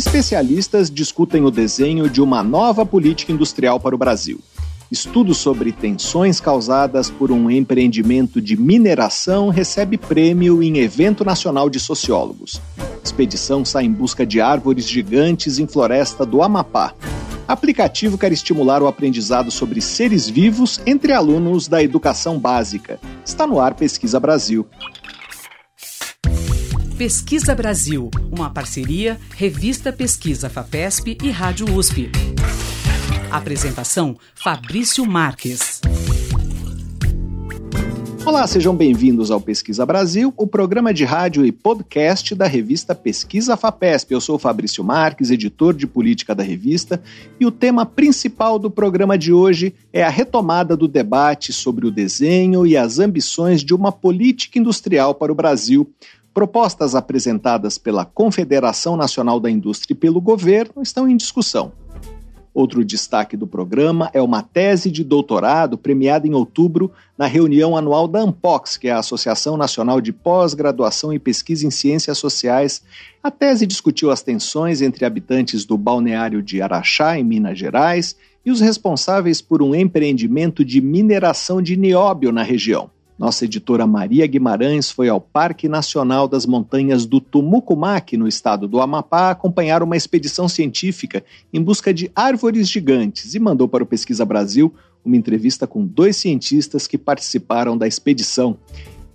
[0.00, 4.40] Especialistas discutem o desenho de uma nova política industrial para o Brasil.
[4.90, 11.78] Estudo sobre tensões causadas por um empreendimento de mineração recebe prêmio em evento nacional de
[11.78, 12.62] sociólogos.
[13.04, 16.94] Expedição sai em busca de árvores gigantes em floresta do Amapá.
[17.46, 22.98] Aplicativo quer estimular o aprendizado sobre seres vivos entre alunos da educação básica.
[23.22, 24.66] Está no ar Pesquisa Brasil.
[27.00, 32.10] Pesquisa Brasil, uma parceria Revista Pesquisa FAPESP e Rádio USP.
[33.30, 35.80] Apresentação Fabrício Marques.
[38.22, 43.56] Olá, sejam bem-vindos ao Pesquisa Brasil, o programa de rádio e podcast da revista Pesquisa
[43.56, 44.12] FAPESP.
[44.12, 47.02] Eu sou Fabrício Marques, editor de política da revista,
[47.40, 51.90] e o tema principal do programa de hoje é a retomada do debate sobre o
[51.90, 55.90] desenho e as ambições de uma política industrial para o Brasil,
[56.32, 61.72] Propostas apresentadas pela Confederação Nacional da Indústria e pelo governo estão em discussão.
[62.52, 68.08] Outro destaque do programa é uma tese de doutorado premiada em outubro na reunião anual
[68.08, 72.82] da ANPOX, que é a Associação Nacional de Pós-Graduação e Pesquisa em Ciências Sociais.
[73.22, 78.50] A tese discutiu as tensões entre habitantes do balneário de Araxá, em Minas Gerais, e
[78.50, 82.90] os responsáveis por um empreendimento de mineração de nióbio na região.
[83.20, 88.80] Nossa editora Maria Guimarães foi ao Parque Nacional das Montanhas do Tumucumac, no estado do
[88.80, 94.24] Amapá, acompanhar uma expedição científica em busca de árvores gigantes e mandou para o Pesquisa
[94.24, 94.72] Brasil
[95.04, 98.56] uma entrevista com dois cientistas que participaram da expedição.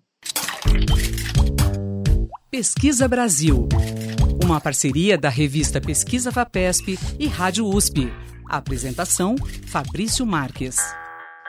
[2.49, 3.69] Pesquisa Brasil
[4.51, 8.11] uma parceria da revista Pesquisa Vapesp e Rádio USP.
[8.45, 10.75] apresentação: Fabrício Marques.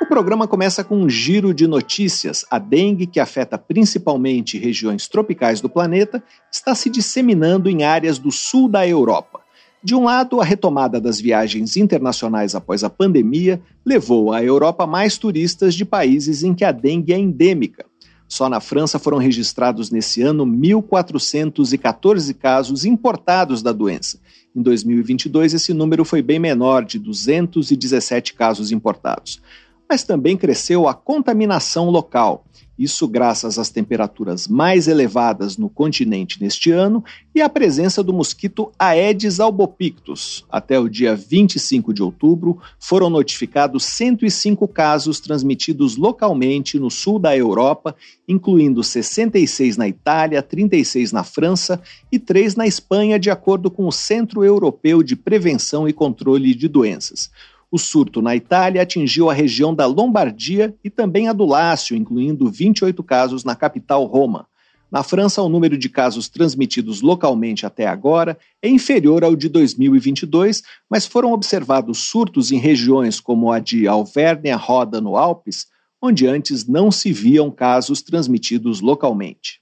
[0.01, 2.47] O programa começa com um giro de notícias.
[2.49, 8.31] A dengue, que afeta principalmente regiões tropicais do planeta, está se disseminando em áreas do
[8.31, 9.41] sul da Europa.
[9.83, 15.19] De um lado, a retomada das viagens internacionais após a pandemia levou à Europa mais
[15.19, 17.85] turistas de países em que a dengue é endêmica.
[18.33, 24.19] Só na França foram registrados nesse ano 1.414 casos importados da doença.
[24.57, 29.43] Em 2022, esse número foi bem menor, de 217 casos importados.
[29.87, 32.47] Mas também cresceu a contaminação local.
[32.79, 38.73] Isso graças às temperaturas mais elevadas no continente neste ano e à presença do mosquito
[38.79, 40.45] Aedes albopictus.
[40.51, 47.37] Até o dia 25 de outubro, foram notificados 105 casos transmitidos localmente no sul da
[47.37, 47.95] Europa,
[48.27, 53.93] incluindo 66 na Itália, 36 na França e 3 na Espanha, de acordo com o
[53.93, 57.31] Centro Europeu de Prevenção e Controle de Doenças.
[57.73, 62.51] O surto na Itália atingiu a região da Lombardia e também a do Lácio, incluindo
[62.51, 64.47] 28 casos na capital Roma.
[64.91, 70.63] Na França, o número de casos transmitidos localmente até agora é inferior ao de 2022,
[70.91, 75.67] mas foram observados surtos em regiões como a de Alvernia-Roda, no Alpes,
[75.99, 79.62] onde antes não se viam casos transmitidos localmente.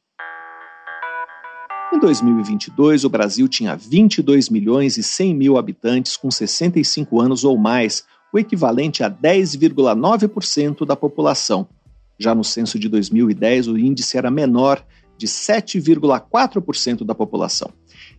[1.93, 7.59] Em 2022, o Brasil tinha 22 milhões e 100 mil habitantes com 65 anos ou
[7.59, 11.67] mais, o equivalente a 10,9% da população.
[12.17, 14.85] Já no censo de 2010, o índice era menor,
[15.19, 17.73] de 7,4% da população.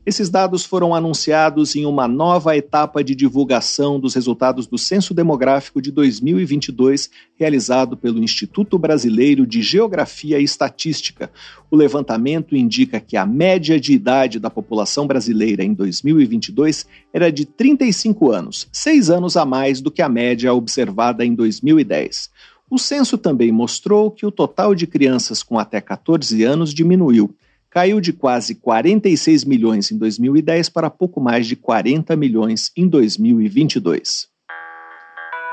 [0.04, 5.80] Esses dados foram anunciados em uma nova etapa de divulgação dos resultados do Censo Demográfico
[5.80, 11.32] de 2022, realizado pelo Instituto Brasileiro de Geografia e Estatística.
[11.70, 17.46] O levantamento indica que a média de idade da população brasileira em 2022 era de
[17.46, 22.32] 35 anos, seis anos a mais do que a média observada em 2010.
[22.72, 27.36] O censo também mostrou que o total de crianças com até 14 anos diminuiu
[27.72, 34.30] caiu de quase 46 milhões em 2010 para pouco mais de 40 milhões em 2022.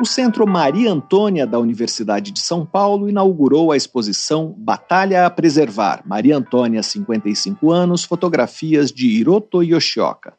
[0.01, 6.03] O Centro Maria Antônia da Universidade de São Paulo inaugurou a exposição Batalha a Preservar,
[6.05, 10.35] Maria Antônia, 55 anos, fotografias de Hiroto Yoshioka.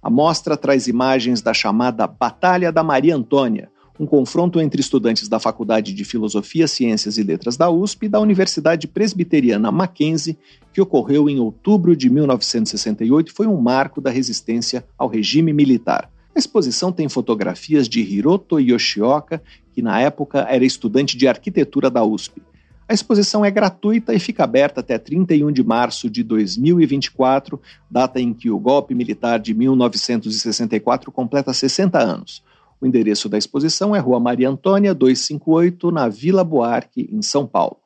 [0.00, 5.38] A mostra traz imagens da chamada Batalha da Maria Antônia, um confronto entre estudantes da
[5.38, 10.36] Faculdade de Filosofia, Ciências e Letras da USP e da Universidade Presbiteriana Mackenzie,
[10.74, 16.10] que ocorreu em outubro de 1968 e foi um marco da resistência ao regime militar.
[16.34, 19.40] A exposição tem fotografias de Hiroto Yoshioka,
[19.72, 22.42] que na época era estudante de arquitetura da USP.
[22.88, 28.34] A exposição é gratuita e fica aberta até 31 de março de 2024, data em
[28.34, 32.42] que o golpe militar de 1964 completa 60 anos.
[32.80, 37.83] O endereço da exposição é Rua Maria Antônia, 258, na Vila Buarque, em São Paulo.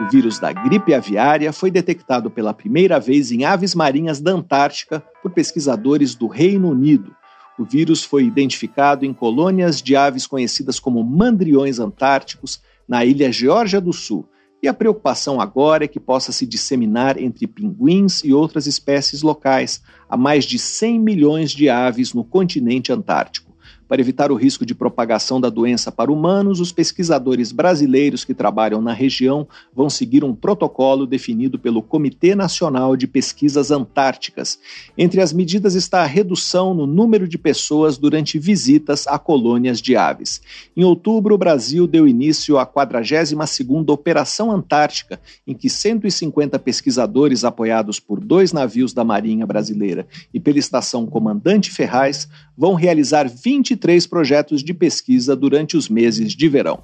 [0.00, 5.00] O vírus da gripe aviária foi detectado pela primeira vez em aves marinhas da Antártica
[5.22, 7.14] por pesquisadores do Reino Unido.
[7.56, 13.80] O vírus foi identificado em colônias de aves conhecidas como mandriões antárticos na ilha Geórgia
[13.80, 14.28] do Sul.
[14.60, 19.80] E a preocupação agora é que possa se disseminar entre pinguins e outras espécies locais,
[20.08, 23.53] a mais de 100 milhões de aves no continente antártico.
[23.88, 28.80] Para evitar o risco de propagação da doença para humanos, os pesquisadores brasileiros que trabalham
[28.80, 34.58] na região vão seguir um protocolo definido pelo Comitê Nacional de Pesquisas Antárticas.
[34.96, 39.96] Entre as medidas está a redução no número de pessoas durante visitas a colônias de
[39.96, 40.40] aves.
[40.76, 48.00] Em outubro, o Brasil deu início à 42ª Operação Antártica, em que 150 pesquisadores apoiados
[48.00, 54.62] por dois navios da Marinha Brasileira e pela Estação Comandante Ferraz vão realizar 23 projetos
[54.62, 56.80] de pesquisa durante os meses de verão.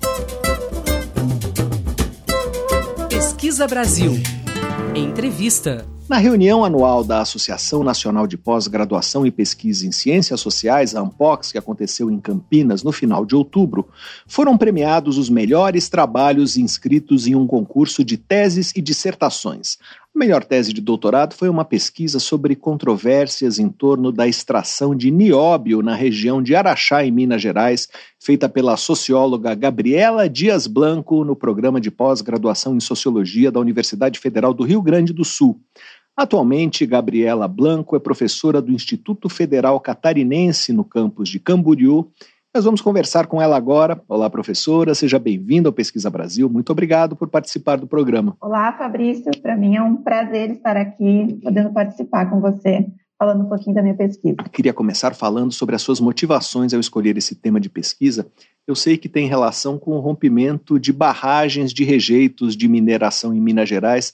[3.09, 4.13] Pesquisa Brasil.
[4.95, 5.87] Entrevista.
[6.11, 11.53] Na reunião anual da Associação Nacional de Pós-Graduação e Pesquisa em Ciências Sociais, a ANPOX,
[11.53, 13.89] que aconteceu em Campinas no final de outubro,
[14.27, 19.79] foram premiados os melhores trabalhos inscritos em um concurso de teses e dissertações.
[20.13, 25.09] A melhor tese de doutorado foi uma pesquisa sobre controvérsias em torno da extração de
[25.09, 31.37] nióbio na região de Araxá, em Minas Gerais, feita pela socióloga Gabriela Dias Blanco no
[31.37, 35.61] programa de pós-graduação em Sociologia da Universidade Federal do Rio Grande do Sul.
[36.17, 42.11] Atualmente, Gabriela Blanco é professora do Instituto Federal Catarinense no campus de Camboriú
[42.55, 44.01] nós vamos conversar com ela agora.
[44.09, 46.49] Olá, professora, seja bem-vinda ao Pesquisa Brasil.
[46.49, 48.37] Muito obrigado por participar do programa.
[48.41, 49.31] Olá, Fabrício.
[49.41, 52.87] Para mim é um prazer estar aqui, podendo participar com você,
[53.17, 54.35] falando um pouquinho da minha pesquisa.
[54.45, 58.27] Eu queria começar falando sobre as suas motivações ao escolher esse tema de pesquisa.
[58.67, 63.41] Eu sei que tem relação com o rompimento de barragens de rejeitos de mineração em
[63.41, 64.13] Minas Gerais.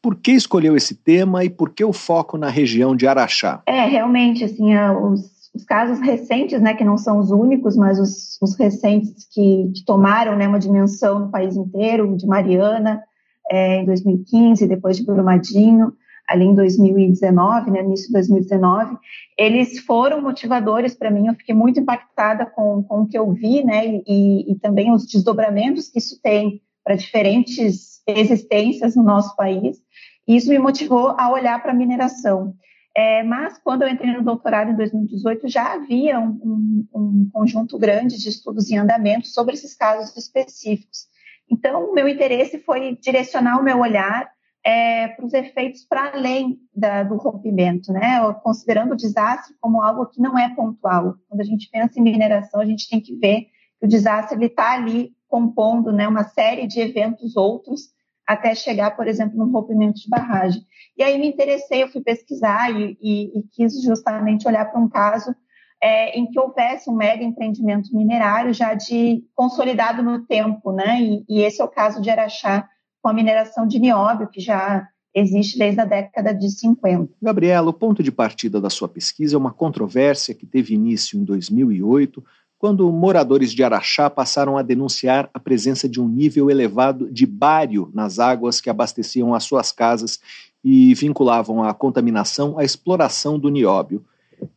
[0.00, 3.62] Por que escolheu esse tema e por que o foco na região de Araxá?
[3.66, 8.38] É, realmente, assim, os os casos recentes, né, que não são os únicos, mas os,
[8.42, 13.02] os recentes que, que, tomaram né, uma dimensão no país inteiro, de Mariana
[13.48, 15.92] é, em 2015, depois de Brumadinho,
[16.28, 18.96] ali em 2019, né, início de 2019,
[19.38, 21.28] eles foram motivadores para mim.
[21.28, 25.06] Eu fiquei muito impactada com, com o que eu vi, né, e, e também os
[25.06, 29.78] desdobramentos que isso tem para diferentes existências no nosso país.
[30.26, 32.54] E isso me motivou a olhar para a mineração.
[32.96, 37.76] É, mas quando eu entrei no doutorado em 2018, já havia um, um, um, conjunto
[37.76, 41.08] grande de estudos em andamento sobre esses casos específicos.
[41.50, 44.30] Então, o meu interesse foi direcionar o meu olhar
[44.64, 48.32] é, para os efeitos para além da, do rompimento, né?
[48.42, 51.16] considerando o desastre como algo que não é pontual.
[51.28, 53.48] Quando a gente pensa em mineração, a gente tem que ver
[53.78, 57.92] que o desastre está ali compondo né, uma série de eventos outros
[58.26, 60.62] até chegar, por exemplo, num rompimento de barragem.
[60.96, 64.88] E aí me interessei, eu fui pesquisar e, e, e quis justamente olhar para um
[64.88, 65.34] caso
[65.82, 71.00] é, em que houvesse um mega empreendimento minerário já de consolidado no tempo, né?
[71.02, 72.66] E, e, esse é o caso de Araxá,
[73.02, 77.12] com a mineração de nióbio, que já existe desde a década de 50.
[77.20, 81.24] Gabriela, o ponto de partida da sua pesquisa é uma controvérsia que teve início em
[81.24, 82.24] 2008
[82.64, 87.90] quando moradores de Araxá passaram a denunciar a presença de um nível elevado de bário
[87.92, 90.18] nas águas que abasteciam as suas casas
[90.64, 94.02] e vinculavam a contaminação à exploração do nióbio.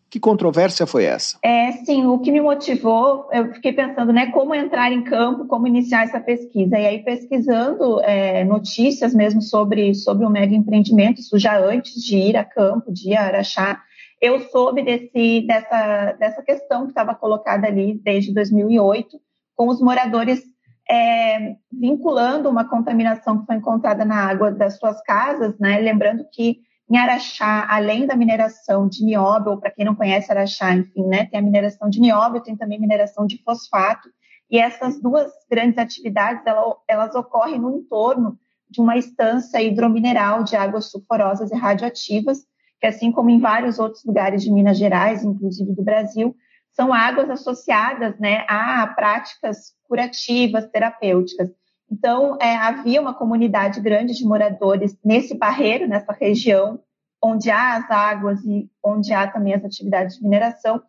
[0.09, 1.37] Que controvérsia foi essa?
[1.43, 5.67] É, sim, o que me motivou, eu fiquei pensando, né, como entrar em campo, como
[5.67, 6.79] iniciar essa pesquisa.
[6.79, 12.15] E aí, pesquisando é, notícias mesmo sobre, sobre o mega empreendimento, isso já antes de
[12.15, 13.81] ir a campo, de ir a Araxá,
[14.21, 19.19] eu soube desse, dessa, dessa questão que estava colocada ali desde 2008,
[19.55, 20.41] com os moradores
[20.89, 25.79] é, vinculando uma contaminação que foi encontrada na água das suas casas, né?
[25.79, 31.03] Lembrando que em Araxá, além da mineração de nióbio, para quem não conhece Araxá, enfim,
[31.05, 34.07] né, tem a mineração de nióbio, tem também mineração de fosfato,
[34.50, 36.41] e essas duas grandes atividades,
[36.88, 42.45] elas ocorrem no entorno de uma estância hidromineral de águas sulfurosas e radioativas,
[42.79, 46.36] que assim como em vários outros lugares de Minas Gerais, inclusive do Brasil,
[46.72, 51.50] são águas associadas né, a práticas curativas, terapêuticas.
[51.91, 56.79] Então, é, havia uma comunidade grande de moradores nesse barreiro, nessa região,
[57.24, 60.81] onde há as águas e onde há também as atividades de mineração.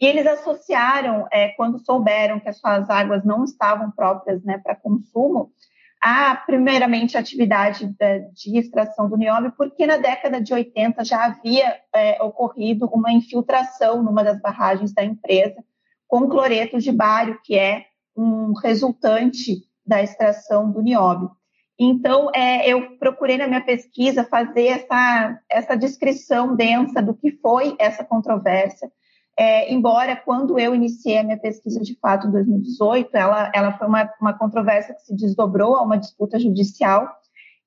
[0.00, 4.76] E eles associaram, é, quando souberam que as suas águas não estavam próprias né, para
[4.76, 5.50] consumo,
[6.04, 7.94] a, primeiramente, a atividade
[8.34, 14.02] de, extração do nióbio, porque na década de 80 já havia é, ocorrido uma infiltração
[14.02, 15.62] numa das barragens da empresa
[16.08, 21.30] com cloreto de bário, que é um resultante da extração do nióbio.
[21.78, 27.76] Então, é, eu procurei na minha pesquisa fazer essa, essa descrição densa do que foi
[27.78, 28.90] essa controvérsia,
[29.38, 33.86] é, embora quando eu iniciei a minha pesquisa de fato em 2018, ela, ela foi
[33.86, 37.08] uma, uma controvérsia que se desdobrou a uma disputa judicial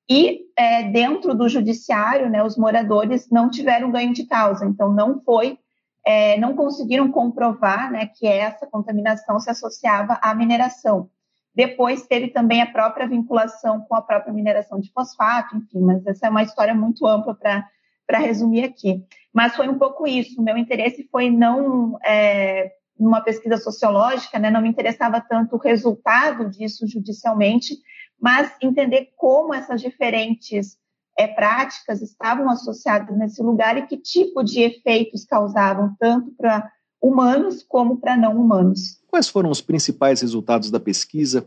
[0.08, 5.20] e é, dentro do judiciário, né, os moradores não tiveram ganho de causa, então não
[5.20, 5.58] foi,
[6.06, 11.10] é, não conseguiram comprovar né, que essa contaminação se associava à mineração.
[11.52, 16.28] Depois teve também a própria vinculação com a própria mineração de fosfato, enfim, mas essa
[16.28, 17.66] é uma história muito ampla para
[18.06, 19.04] para resumir aqui.
[19.36, 20.40] Mas foi um pouco isso.
[20.40, 25.58] O meu interesse foi não é, numa pesquisa sociológica, né, não me interessava tanto o
[25.58, 27.76] resultado disso judicialmente,
[28.18, 30.78] mas entender como essas diferentes
[31.18, 37.62] é, práticas estavam associadas nesse lugar e que tipo de efeitos causavam tanto para humanos
[37.62, 39.02] como para não humanos.
[39.06, 41.46] Quais foram os principais resultados da pesquisa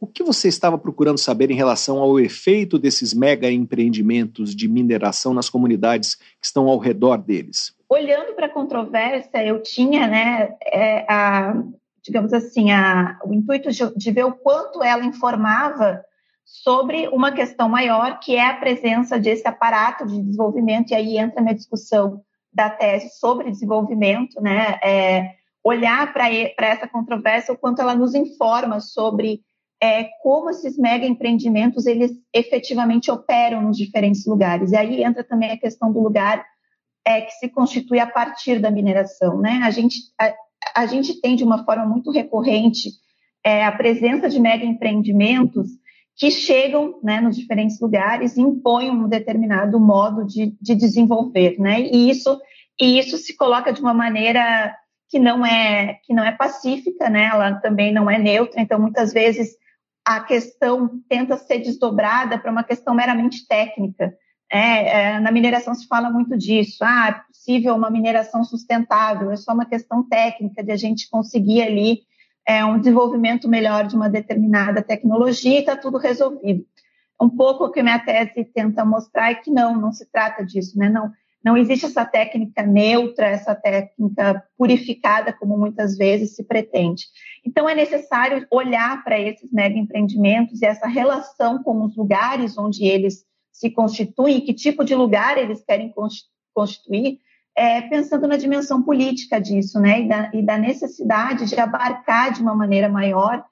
[0.00, 5.34] o que você estava procurando saber em relação ao efeito desses mega empreendimentos de mineração
[5.34, 7.74] nas comunidades que estão ao redor deles?
[7.88, 11.62] Olhando para a controvérsia, eu tinha, né, é, a,
[12.02, 16.02] digamos assim, a, o intuito de, de ver o quanto ela informava
[16.44, 21.42] sobre uma questão maior, que é a presença desse aparato de desenvolvimento, e aí entra
[21.42, 26.28] na discussão da tese sobre desenvolvimento, né, é, olhar para
[26.66, 29.42] essa controvérsia, o quanto ela nos informa sobre
[29.82, 34.72] é, como esses mega empreendimentos eles efetivamente operam nos diferentes lugares.
[34.72, 36.44] E aí entra também a questão do lugar
[37.06, 39.38] é, que se constitui a partir da mineração.
[39.38, 39.60] Né?
[39.62, 40.34] A, gente, a,
[40.74, 42.90] a gente tem de uma forma muito recorrente
[43.44, 45.68] é, a presença de mega empreendimentos
[46.16, 51.56] que chegam né, nos diferentes lugares e impõem um determinado modo de, de desenvolver.
[51.58, 51.82] Né?
[51.82, 52.40] E, isso,
[52.80, 54.74] e isso se coloca de uma maneira
[55.08, 57.26] que não é que não é pacífica, né?
[57.26, 58.60] Ela também não é neutra.
[58.60, 59.56] Então, muitas vezes
[60.06, 64.14] a questão tenta ser desdobrada para uma questão meramente técnica.
[64.50, 66.84] É, é, na mineração se fala muito disso.
[66.84, 71.60] Ah, é possível uma mineração sustentável, é só uma questão técnica de a gente conseguir
[71.62, 72.02] ali
[72.46, 76.64] é, um desenvolvimento melhor de uma determinada tecnologia e está tudo resolvido.
[77.20, 80.78] Um pouco o que minha tese tenta mostrar é que não, não se trata disso,
[80.78, 80.88] né?
[80.88, 81.10] Não,
[81.46, 87.04] não existe essa técnica neutra, essa técnica purificada, como muitas vezes se pretende.
[87.46, 92.84] Então, é necessário olhar para esses mega empreendimentos e essa relação com os lugares onde
[92.84, 95.94] eles se constituem, que tipo de lugar eles querem
[96.52, 97.20] constituir,
[97.56, 102.42] é, pensando na dimensão política disso, né, e da, e da, necessidade de abarcar de
[102.42, 103.44] uma maneira maior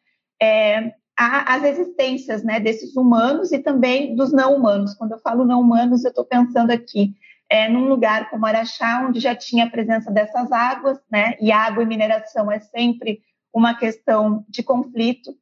[0.43, 4.95] é, a, as existências né, desses humanos e também dos não humanos.
[4.95, 7.15] Quando eu falo não humanos, eu estou pensando aqui
[7.55, 11.37] é, num lugar como Araxá, onde já tinha a presença dessas águas, né?
[11.41, 13.21] E água e mineração é sempre
[13.53, 15.33] uma questão de conflito.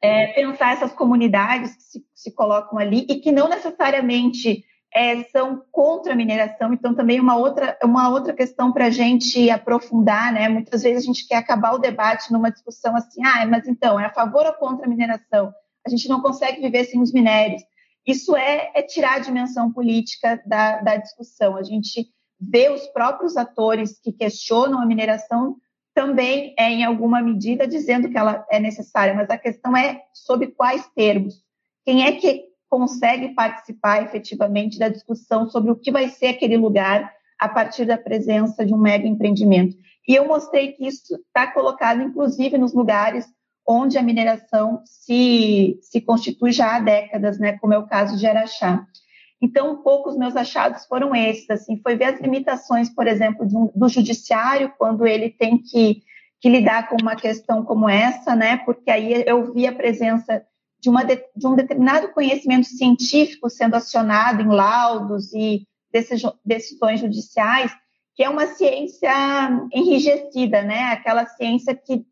[0.00, 4.64] É, pensar essas comunidades que se, se, colocam ali e que não necessariamente
[4.94, 9.50] é, são contra a mineração, então também uma outra, uma outra questão para a gente
[9.50, 10.48] aprofundar, né?
[10.48, 14.04] Muitas vezes a gente quer acabar o debate numa discussão assim, ah, mas então, é
[14.04, 15.52] a favor ou contra a mineração?
[15.84, 17.64] A gente não consegue viver sem os minérios.
[18.06, 21.56] Isso é, é tirar a dimensão política da, da discussão.
[21.56, 22.08] A gente
[22.40, 25.56] vê os próprios atores que questionam a mineração
[25.94, 30.48] também é, em alguma medida, dizendo que ela é necessária, mas a questão é sobre
[30.48, 31.42] quais termos.
[31.84, 37.10] Quem é que consegue participar efetivamente da discussão sobre o que vai ser aquele lugar
[37.38, 39.74] a partir da presença de um mega empreendimento?
[40.06, 43.26] E eu mostrei que isso está colocado, inclusive, nos lugares
[43.66, 48.26] onde a mineração se, se constitui já há décadas, né, como é o caso de
[48.26, 48.86] Araxá.
[49.42, 53.44] Então, um pouco os meus achados foram esses, assim, foi ver as limitações, por exemplo,
[53.44, 56.02] um, do judiciário, quando ele tem que,
[56.40, 60.42] que, lidar com uma questão como essa, né, porque aí eu vi a presença
[60.80, 65.66] de, uma de, de um determinado conhecimento científico sendo acionado em laudos e
[66.44, 67.72] decisões judiciais,
[68.14, 69.12] que é uma ciência
[69.72, 72.06] enrijecida, né, aquela ciência que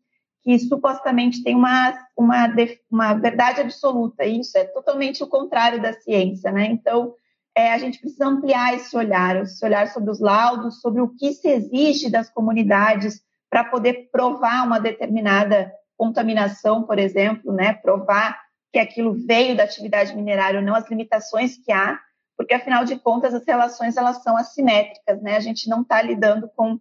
[0.45, 2.47] que supostamente tem uma, uma,
[2.91, 4.23] uma verdade absoluta.
[4.23, 6.67] E isso é totalmente o contrário da ciência, né?
[6.67, 7.15] Então,
[7.57, 11.33] é, a gente precisa ampliar esse olhar, esse olhar sobre os laudos, sobre o que
[11.33, 17.73] se exige das comunidades para poder provar uma determinada contaminação, por exemplo, né?
[17.73, 18.39] provar
[18.71, 21.97] que aquilo veio da atividade minerária ou não, as limitações que há,
[22.37, 25.37] porque afinal de contas as relações elas são assimétricas, né?
[25.37, 26.77] A gente não está lidando com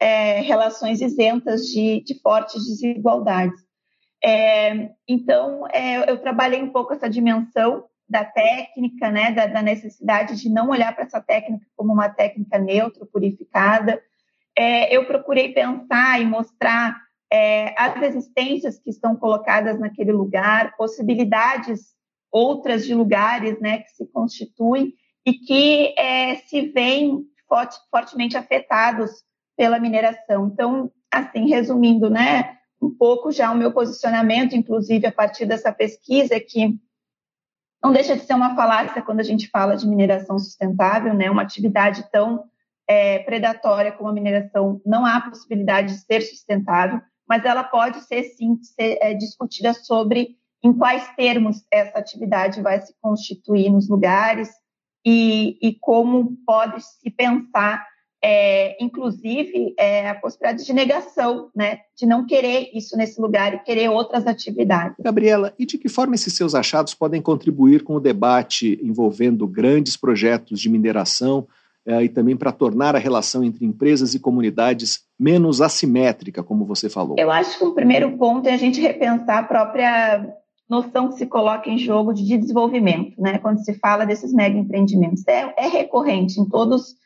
[0.00, 3.60] é, relações isentas de, de fortes desigualdades.
[4.24, 10.36] É, então, é, eu trabalhei um pouco essa dimensão da técnica, né, da, da necessidade
[10.40, 14.00] de não olhar para essa técnica como uma técnica neutra, purificada.
[14.56, 16.96] É, eu procurei pensar e mostrar
[17.32, 21.96] é, as resistências que estão colocadas naquele lugar, possibilidades
[22.30, 29.24] outras de lugares né, que se constituem e que é, se veem forte, fortemente afetados
[29.56, 30.48] pela mineração.
[30.52, 36.34] Então, assim, resumindo, né, um pouco já o meu posicionamento, inclusive a partir dessa pesquisa,
[36.34, 36.78] é que
[37.82, 41.42] não deixa de ser uma falácia quando a gente fala de mineração sustentável, né, uma
[41.42, 42.44] atividade tão
[42.86, 48.22] é, predatória como a mineração, não há possibilidade de ser sustentável, mas ela pode ser
[48.24, 54.50] sim ser, é, discutida sobre em quais termos essa atividade vai se constituir nos lugares
[55.04, 57.86] e, e como pode se pensar,
[58.22, 63.58] é, inclusive, é, a possibilidade de negação, né, de não querer isso nesse lugar e
[63.58, 64.96] querer outras atividades.
[65.00, 69.96] Gabriela, e de que forma esses seus achados podem contribuir com o debate envolvendo grandes
[69.96, 71.46] projetos de mineração
[71.86, 76.88] é, e também para tornar a relação entre empresas e comunidades menos assimétrica, como você
[76.88, 77.16] falou?
[77.18, 80.34] Eu acho que o primeiro ponto é a gente repensar a própria
[80.68, 83.38] noção que se coloca em jogo de desenvolvimento, né?
[83.38, 86.96] Quando se fala desses mega empreendimentos, é, é recorrente em todos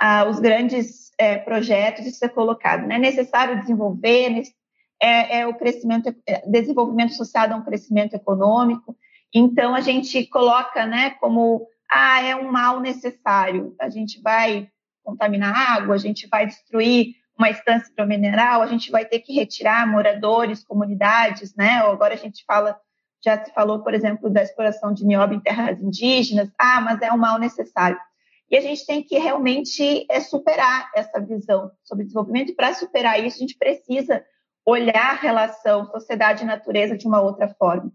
[0.00, 2.86] ah, os grandes é, projetos isso é colocado.
[2.86, 2.96] Né?
[2.96, 4.42] É necessário desenvolver,
[5.00, 8.96] é, é o crescimento, é, desenvolvimento associado a um crescimento econômico.
[9.32, 13.74] Então a gente coloca, né, como ah, é um mal necessário.
[13.78, 14.68] A gente vai
[15.04, 19.34] contaminar água, a gente vai destruir uma estância para mineral, a gente vai ter que
[19.34, 21.78] retirar moradores, comunidades, né?
[21.78, 22.78] Agora a gente fala,
[23.24, 26.50] já se falou, por exemplo, da exploração de nióbio em terras indígenas.
[26.58, 27.98] Ah, mas é um mal necessário.
[28.50, 32.50] E a gente tem que realmente é, superar essa visão sobre desenvolvimento.
[32.50, 34.24] E para superar isso, a gente precisa
[34.66, 37.92] olhar a relação sociedade e natureza de uma outra forma.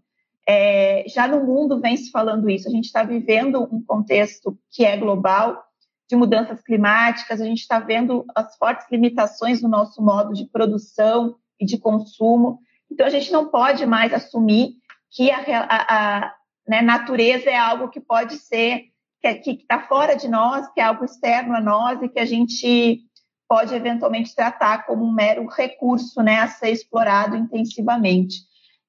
[0.48, 2.68] É, já no mundo vem se falando isso.
[2.68, 5.62] A gente está vivendo um contexto que é global,
[6.08, 11.34] de mudanças climáticas, a gente está vendo as fortes limitações no nosso modo de produção
[11.58, 12.60] e de consumo.
[12.90, 14.74] Então, a gente não pode mais assumir
[15.10, 16.34] que a, a, a
[16.66, 18.84] né, natureza é algo que pode ser,
[19.20, 23.00] que está fora de nós, que é algo externo a nós e que a gente
[23.48, 28.40] pode eventualmente tratar como um mero recurso né, a ser explorado intensivamente.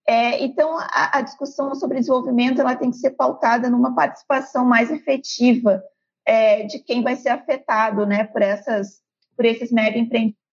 [0.07, 4.89] É, então, a, a, discussão sobre desenvolvimento ela tem que ser pautada numa participação mais
[4.89, 5.83] efetiva
[6.25, 9.01] é, de quem vai ser afetado né, por, essas,
[9.35, 10.46] por esses mega empreendimentos.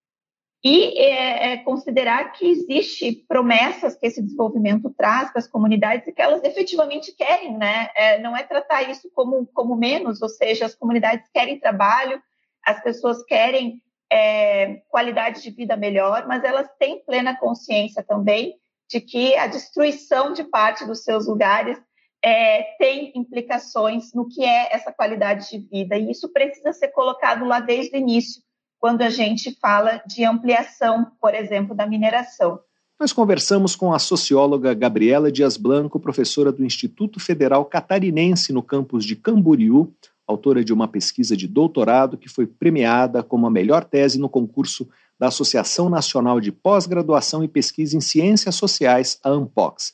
[0.63, 6.13] E é, é, considerar que existe promessas que esse desenvolvimento traz para as comunidades e
[6.13, 7.89] que elas efetivamente querem, né?
[7.95, 12.21] É, não é tratar isso como, como menos, ou seja, as comunidades querem trabalho,
[12.65, 18.56] as pessoas querem é, qualidade de vida melhor, mas elas têm plena consciência também
[18.89, 21.78] de que a destruição de parte dos seus lugares
[22.23, 25.97] é, tem implicações no que é essa qualidade de vida.
[25.97, 28.41] E isso precisa ser colocado lá desde o início,
[28.84, 32.60] quando a gente fala de ampliação, por exemplo, da mineração.
[33.00, 39.06] Nós conversamos com a socióloga Gabriela Dias Blanco, professora do Instituto Federal Catarinense no campus
[39.06, 39.93] de Camboriú,
[40.28, 44.89] autora de uma pesquisa de doutorado que foi premiada como a melhor tese no concurso
[45.17, 49.93] da Associação Nacional de Pós-Graduação e Pesquisa em Ciências Sociais, a ANPOX.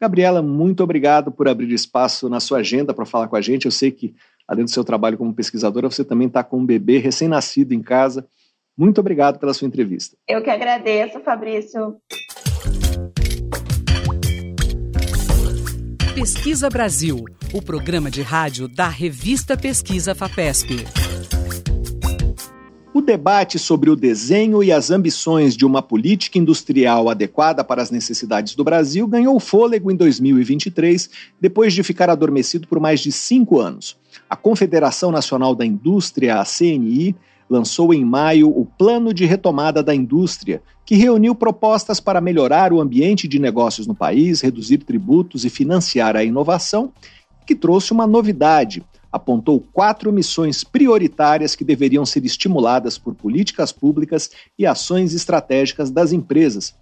[0.00, 3.64] Gabriela, muito obrigado por abrir espaço na sua agenda para falar com a gente.
[3.64, 4.14] Eu sei que,
[4.50, 8.26] além do seu trabalho como pesquisadora, você também está com um bebê recém-nascido em casa.
[8.76, 10.16] Muito obrigado pela sua entrevista.
[10.26, 11.96] Eu que agradeço, Fabrício.
[16.16, 20.84] Pesquisa Brasil, o programa de rádio da revista Pesquisa FAPESP.
[22.92, 27.90] O debate sobre o desenho e as ambições de uma política industrial adequada para as
[27.90, 31.08] necessidades do Brasil ganhou fôlego em 2023,
[31.40, 33.96] depois de ficar adormecido por mais de cinco anos.
[34.30, 37.16] A Confederação Nacional da Indústria, a CNI,
[37.48, 42.80] lançou em maio o Plano de Retomada da Indústria, que reuniu propostas para melhorar o
[42.80, 46.92] ambiente de negócios no país, reduzir tributos e financiar a inovação,
[47.44, 54.30] que trouxe uma novidade apontou quatro missões prioritárias que deveriam ser estimuladas por políticas públicas
[54.58, 56.74] e ações estratégicas das empresas.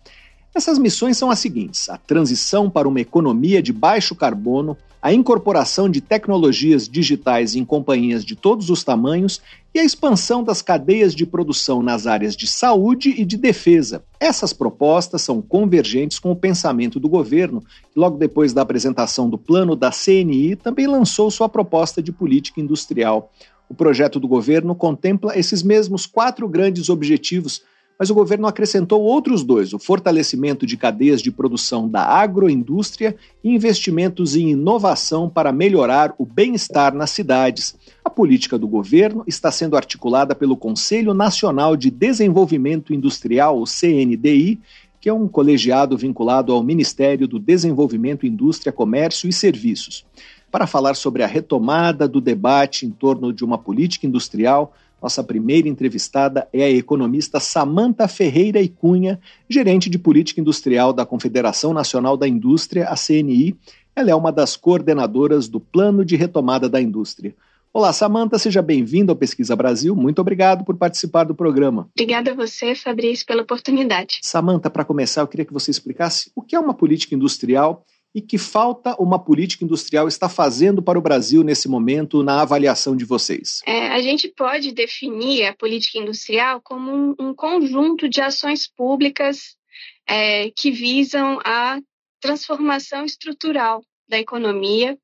[0.55, 5.89] Essas missões são as seguintes: a transição para uma economia de baixo carbono, a incorporação
[5.89, 9.41] de tecnologias digitais em companhias de todos os tamanhos
[9.73, 14.03] e a expansão das cadeias de produção nas áreas de saúde e de defesa.
[14.19, 19.39] Essas propostas são convergentes com o pensamento do governo, que logo depois da apresentação do
[19.39, 23.31] plano da CNI também lançou sua proposta de política industrial.
[23.69, 27.63] O projeto do governo contempla esses mesmos quatro grandes objetivos
[27.99, 33.51] mas o governo acrescentou outros dois: o fortalecimento de cadeias de produção da agroindústria e
[33.51, 37.75] investimentos em inovação para melhorar o bem-estar nas cidades.
[38.05, 44.61] A política do governo está sendo articulada pelo Conselho Nacional de Desenvolvimento Industrial, o CNDI,
[45.01, 50.05] que é um colegiado vinculado ao Ministério do Desenvolvimento, Indústria, Comércio e Serviços.
[50.51, 55.69] Para falar sobre a retomada do debate em torno de uma política industrial, nossa primeira
[55.69, 62.17] entrevistada é a economista Samanta Ferreira e Cunha, gerente de política industrial da Confederação Nacional
[62.17, 63.57] da Indústria, a CNI.
[63.95, 67.35] Ela é uma das coordenadoras do Plano de Retomada da Indústria.
[67.73, 69.95] Olá, Samanta, seja bem-vindo ao Pesquisa Brasil.
[69.95, 71.89] Muito obrigado por participar do programa.
[71.95, 74.19] Obrigada a você, Fabrício, pela oportunidade.
[74.23, 77.85] Samanta, para começar, eu queria que você explicasse o que é uma política industrial
[78.19, 82.97] e que falta uma política industrial está fazendo para o Brasil nesse momento, na avaliação
[82.97, 83.61] de vocês?
[83.65, 89.57] É, a gente pode definir a política industrial como um, um conjunto de ações públicas
[90.05, 91.79] é, que visam a
[92.21, 94.99] transformação estrutural da economia,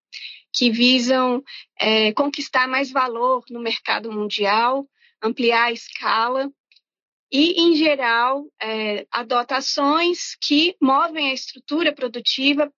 [0.52, 1.40] que visam
[1.80, 4.88] é, conquistar mais valor no mercado mundial,
[5.22, 6.50] ampliar a escala
[7.30, 12.68] e, em geral, é, adota ações que movem a estrutura produtiva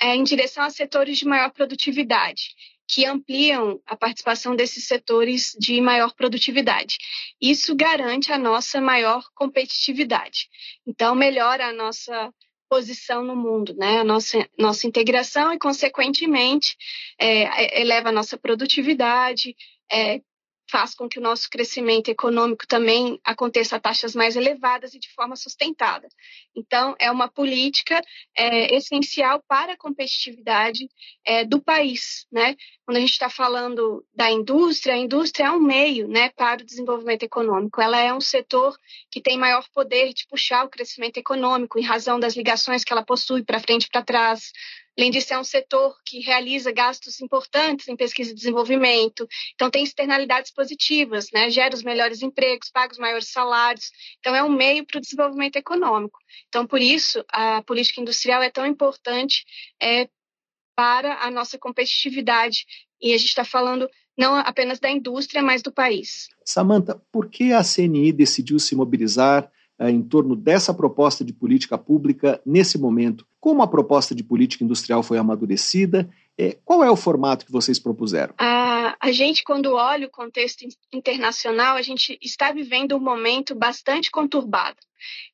[0.00, 2.54] é, em direção a setores de maior produtividade,
[2.88, 6.96] que ampliam a participação desses setores de maior produtividade.
[7.40, 10.48] Isso garante a nossa maior competitividade.
[10.86, 12.32] Então, melhora a nossa
[12.68, 13.98] posição no mundo, né?
[13.98, 16.76] A nossa, nossa integração e, consequentemente,
[17.18, 19.54] é, eleva a nossa produtividade,
[19.90, 20.20] é,
[20.70, 25.12] faz com que o nosso crescimento econômico também aconteça a taxas mais elevadas e de
[25.12, 26.08] forma sustentada.
[26.54, 28.00] Então, é uma política
[28.36, 30.88] é, essencial para a competitividade
[31.24, 32.26] é, do país.
[32.30, 32.56] Né?
[32.84, 36.66] Quando a gente está falando da indústria, a indústria é um meio né, para o
[36.66, 37.80] desenvolvimento econômico.
[37.80, 38.76] Ela é um setor
[39.10, 43.04] que tem maior poder de puxar o crescimento econômico em razão das ligações que ela
[43.04, 44.52] possui para frente e para trás,
[44.98, 49.28] Além disso, é um setor que realiza gastos importantes em pesquisa e desenvolvimento.
[49.54, 51.50] Então, tem externalidades positivas, né?
[51.50, 53.90] gera os melhores empregos, paga os maiores salários.
[54.20, 56.18] Então, é um meio para o desenvolvimento econômico.
[56.48, 59.44] Então, por isso, a política industrial é tão importante
[59.82, 60.08] é,
[60.74, 62.64] para a nossa competitividade.
[63.00, 66.28] E a gente está falando não apenas da indústria, mas do país.
[66.42, 72.40] Samanta, por que a CNI decidiu se mobilizar em torno dessa proposta de política pública
[72.44, 73.26] nesse momento?
[73.38, 76.08] Como a proposta de política industrial foi amadurecida?
[76.38, 78.34] Eh, qual é o formato que vocês propuseram?
[78.38, 84.10] A, a gente, quando olha o contexto internacional, a gente está vivendo um momento bastante
[84.10, 84.78] conturbado.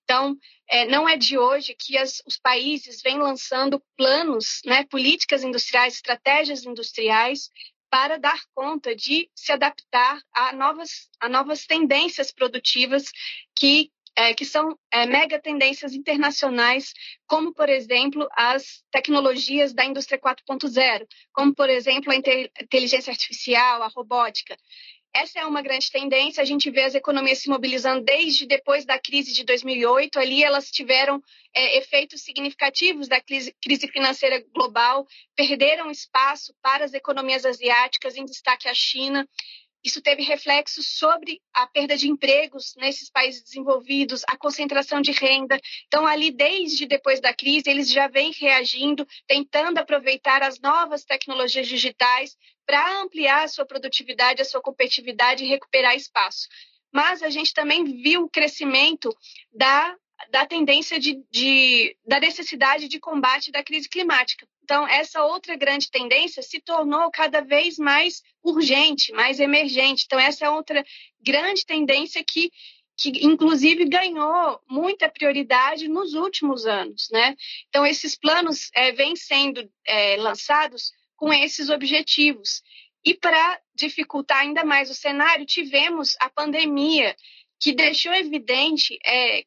[0.05, 0.37] Então,
[0.69, 5.95] é, não é de hoje que as, os países vêm lançando planos, né, políticas industriais,
[5.95, 7.49] estratégias industriais
[7.91, 13.05] para dar conta de se adaptar a novas, a novas tendências produtivas
[13.55, 16.93] que é, que são é, mega tendências internacionais,
[17.27, 23.89] como, por exemplo, as tecnologias da indústria 4.0, como, por exemplo, a inteligência artificial, a
[23.89, 24.57] robótica.
[25.15, 26.43] Essa é uma grande tendência.
[26.43, 30.19] A gente vê as economias se mobilizando desde depois da crise de 2008.
[30.19, 31.23] Ali elas tiveram
[31.55, 38.25] é, efeitos significativos da crise, crise financeira global, perderam espaço para as economias asiáticas, em
[38.25, 39.29] destaque a China.
[39.85, 45.59] Isso teve reflexos sobre a perda de empregos nesses países desenvolvidos, a concentração de renda.
[45.87, 51.67] Então, ali, desde depois da crise, eles já vêm reagindo, tentando aproveitar as novas tecnologias
[51.67, 56.49] digitais para ampliar a sua produtividade, a sua competitividade e recuperar espaço.
[56.93, 59.15] Mas a gente também viu o crescimento
[59.53, 59.97] da
[60.31, 64.47] da tendência de, de, da necessidade de combate da crise climática.
[64.63, 70.05] Então, essa outra grande tendência se tornou cada vez mais urgente, mais emergente.
[70.07, 70.85] Então, essa é outra
[71.21, 72.51] grande tendência que,
[72.97, 77.09] que inclusive, ganhou muita prioridade nos últimos anos.
[77.11, 77.35] Né?
[77.69, 82.63] Então, esses planos é, vêm sendo é, lançados com esses objetivos.
[83.05, 87.17] E para dificultar ainda mais o cenário, tivemos a pandemia,
[87.61, 89.45] que deixou evidente é,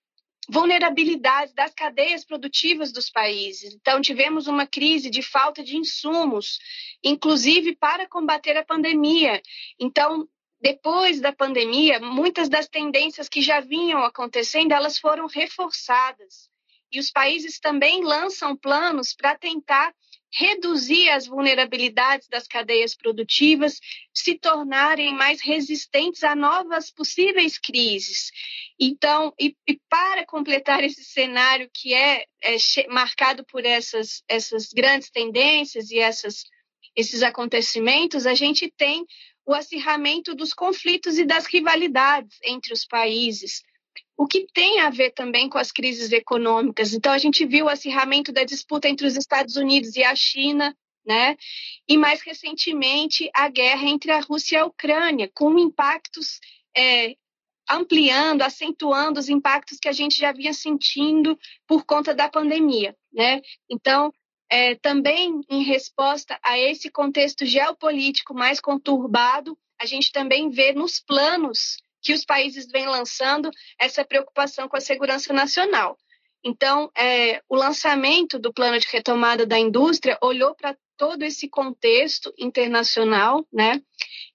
[0.49, 3.73] vulnerabilidade das cadeias produtivas dos países.
[3.73, 6.59] Então, tivemos uma crise de falta de insumos,
[7.03, 9.41] inclusive para combater a pandemia.
[9.79, 10.27] Então,
[10.61, 16.49] depois da pandemia, muitas das tendências que já vinham acontecendo, elas foram reforçadas.
[16.95, 19.93] E os países também lançam planos para tentar
[20.33, 23.79] reduzir as vulnerabilidades das cadeias produtivas,
[24.13, 28.31] se tornarem mais resistentes a novas possíveis crises.
[28.79, 32.57] Então, e, e para completar esse cenário que é, é
[32.89, 36.43] marcado por essas, essas grandes tendências e essas,
[36.95, 39.05] esses acontecimentos, a gente tem
[39.45, 43.61] o acirramento dos conflitos e das rivalidades entre os países
[44.17, 46.93] o que tem a ver também com as crises econômicas.
[46.93, 50.75] Então, a gente viu o acirramento da disputa entre os Estados Unidos e a China,
[51.05, 51.37] né?
[51.87, 56.39] E mais recentemente, a guerra entre a Rússia e a Ucrânia, com impactos
[56.75, 57.15] é,
[57.69, 63.41] ampliando, acentuando os impactos que a gente já vinha sentindo por conta da pandemia, né?
[63.69, 64.13] Então,
[64.49, 70.99] é, também em resposta a esse contexto geopolítico mais conturbado, a gente também vê nos
[70.99, 75.97] planos que os países vêm lançando essa preocupação com a segurança nacional.
[76.43, 82.31] Então, é, o lançamento do plano de retomada da indústria olhou para todo esse contexto
[82.37, 83.81] internacional, né?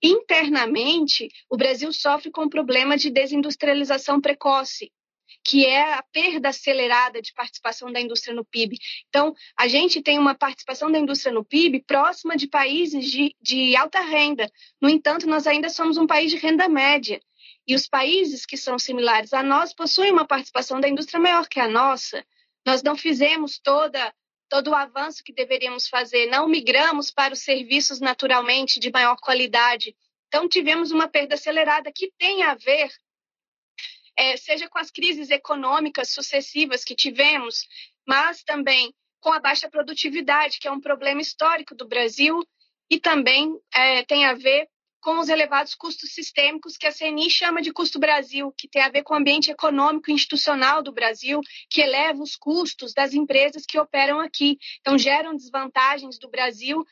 [0.02, 4.90] Internamente, o Brasil sofre com um problema de desindustrialização precoce,
[5.44, 8.76] que é a perda acelerada de participação da indústria no PIB.
[9.08, 13.76] Então, a gente tem uma participação da indústria no PIB próxima de países de, de
[13.76, 14.50] alta renda.
[14.82, 17.20] No entanto, nós ainda somos um país de renda média.
[17.66, 21.60] E os países que são similares a nós possuem uma participação da indústria maior que
[21.60, 22.24] a nossa.
[22.66, 24.12] Nós não fizemos toda
[24.50, 29.96] todo o avanço que deveríamos fazer, não migramos para os serviços naturalmente de maior qualidade.
[30.26, 32.90] Então, tivemos uma perda acelerada que tem a ver,
[34.16, 37.66] é, seja com as crises econômicas sucessivas que tivemos,
[38.04, 42.42] mas também com a baixa produtividade, que é um problema histórico do Brasil,
[42.90, 44.68] e também é, tem a ver
[45.00, 48.88] com os elevados custos sistêmicos que a CNI chama de custo Brasil, que tem a
[48.88, 53.64] ver com o ambiente econômico e institucional do Brasil, que eleva os custos das empresas
[53.66, 54.58] que operam aqui.
[54.80, 56.84] Então, geram desvantagens do Brasil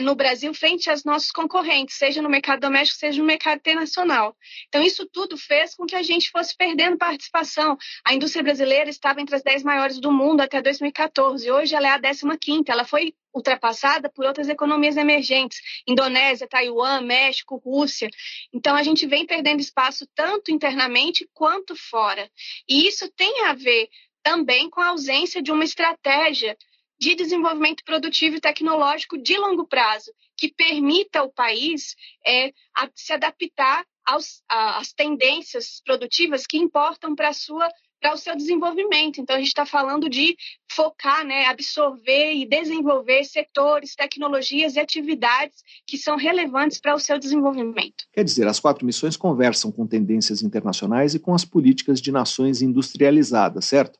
[0.00, 4.36] no Brasil frente aos nossos concorrentes, seja no mercado doméstico, seja no mercado internacional.
[4.68, 7.76] Então, isso tudo fez com que a gente fosse perdendo participação.
[8.04, 11.90] A indústria brasileira estava entre as 10 maiores do mundo até 2014, hoje ela é
[11.90, 18.08] a 15 ela foi ultrapassada por outras economias emergentes, Indonésia, Taiwan, México, Rússia.
[18.52, 22.30] Então, a gente vem perdendo espaço tanto internamente quanto fora.
[22.68, 23.88] E isso tem a ver
[24.22, 26.56] também com a ausência de uma estratégia
[26.98, 31.94] de desenvolvimento produtivo e tecnológico de longo prazo, que permita ao país
[32.26, 37.68] é, a, se adaptar aos, a, às tendências produtivas que importam para sua
[38.00, 39.20] para o seu desenvolvimento.
[39.20, 40.36] Então, a gente está falando de
[40.70, 47.18] focar, né, absorver e desenvolver setores, tecnologias e atividades que são relevantes para o seu
[47.18, 48.04] desenvolvimento.
[48.12, 52.62] Quer dizer, as quatro missões conversam com tendências internacionais e com as políticas de nações
[52.62, 53.98] industrializadas, certo?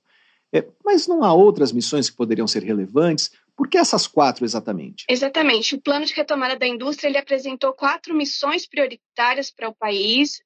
[0.56, 3.30] É, mas não há outras missões que poderiam ser relevantes?
[3.56, 5.04] Por que essas quatro exatamente?
[5.08, 5.74] Exatamente.
[5.74, 10.40] O plano de retomada da indústria ele apresentou quatro missões prioritárias para o país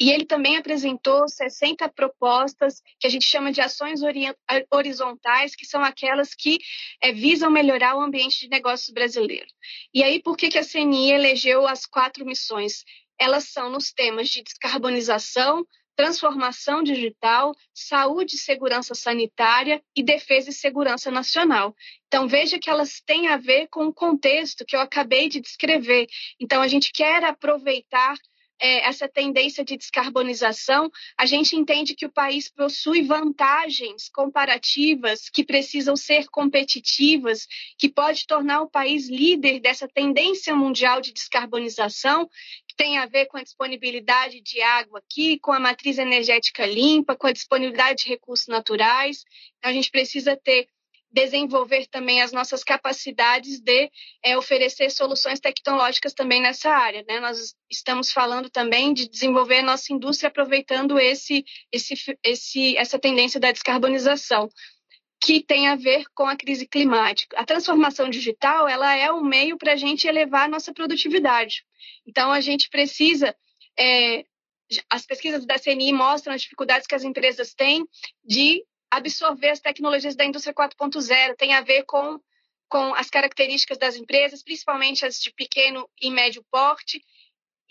[0.00, 4.00] e ele também apresentou 60 propostas que a gente chama de ações
[4.72, 6.58] horizontais, que são aquelas que
[7.02, 9.46] é, visam melhorar o ambiente de negócios brasileiro.
[9.92, 12.82] E aí, por que, que a CNI elegeu as quatro missões?
[13.18, 20.52] Elas são nos temas de descarbonização, transformação digital, saúde e segurança sanitária e defesa e
[20.52, 21.74] segurança nacional.
[22.06, 26.06] Então, veja que elas têm a ver com o contexto que eu acabei de descrever.
[26.40, 28.16] Então, a gente quer aproveitar
[28.60, 35.42] é, essa tendência de descarbonização, a gente entende que o país possui vantagens comparativas que
[35.42, 37.46] precisam ser competitivas,
[37.78, 42.28] que pode tornar o país líder dessa tendência mundial de descarbonização,
[42.80, 47.26] tem a ver com a disponibilidade de água aqui, com a matriz energética limpa, com
[47.26, 49.22] a disponibilidade de recursos naturais.
[49.58, 50.66] Então, a gente precisa ter
[51.12, 53.90] desenvolver também as nossas capacidades de
[54.24, 57.04] é, oferecer soluções tecnológicas também nessa área.
[57.06, 57.20] Né?
[57.20, 63.38] Nós estamos falando também de desenvolver a nossa indústria aproveitando esse, esse, esse, essa tendência
[63.38, 64.48] da descarbonização
[65.22, 67.38] que tem a ver com a crise climática.
[67.38, 71.62] A transformação digital ela é um meio para a gente elevar a nossa produtividade.
[72.06, 73.34] Então, a gente precisa
[73.78, 74.24] é,
[74.88, 77.84] as pesquisas da CNI mostram as dificuldades que as empresas têm
[78.24, 82.20] de absorver as tecnologias da indústria 4.0, tem a ver com,
[82.68, 87.02] com as características das empresas, principalmente as de pequeno e médio porte.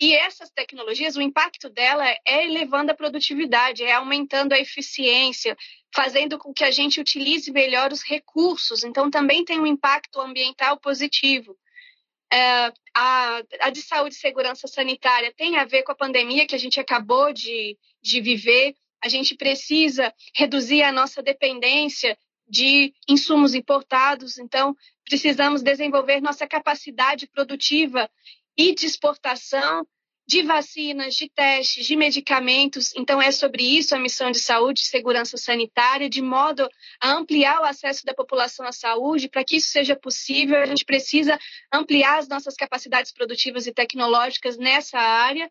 [0.00, 5.54] E essas tecnologias, o impacto dela é elevando a produtividade, é aumentando a eficiência,
[5.94, 8.82] fazendo com que a gente utilize melhor os recursos.
[8.82, 11.54] Então, também tem um impacto ambiental positivo.
[12.32, 16.54] É, a, a, de saúde e segurança sanitária tem a ver com a pandemia que
[16.54, 22.16] a gente acabou de, de viver a gente precisa reduzir a nossa dependência
[22.46, 24.38] de insumos importados.
[24.38, 28.10] Então, precisamos desenvolver nossa capacidade produtiva
[28.56, 29.86] e de exportação
[30.30, 32.92] de vacinas, de testes, de medicamentos.
[32.96, 36.68] Então, é sobre isso a missão de saúde e segurança sanitária, de modo
[37.02, 39.28] a ampliar o acesso da população à saúde.
[39.28, 41.36] Para que isso seja possível, a gente precisa
[41.72, 45.50] ampliar as nossas capacidades produtivas e tecnológicas nessa área.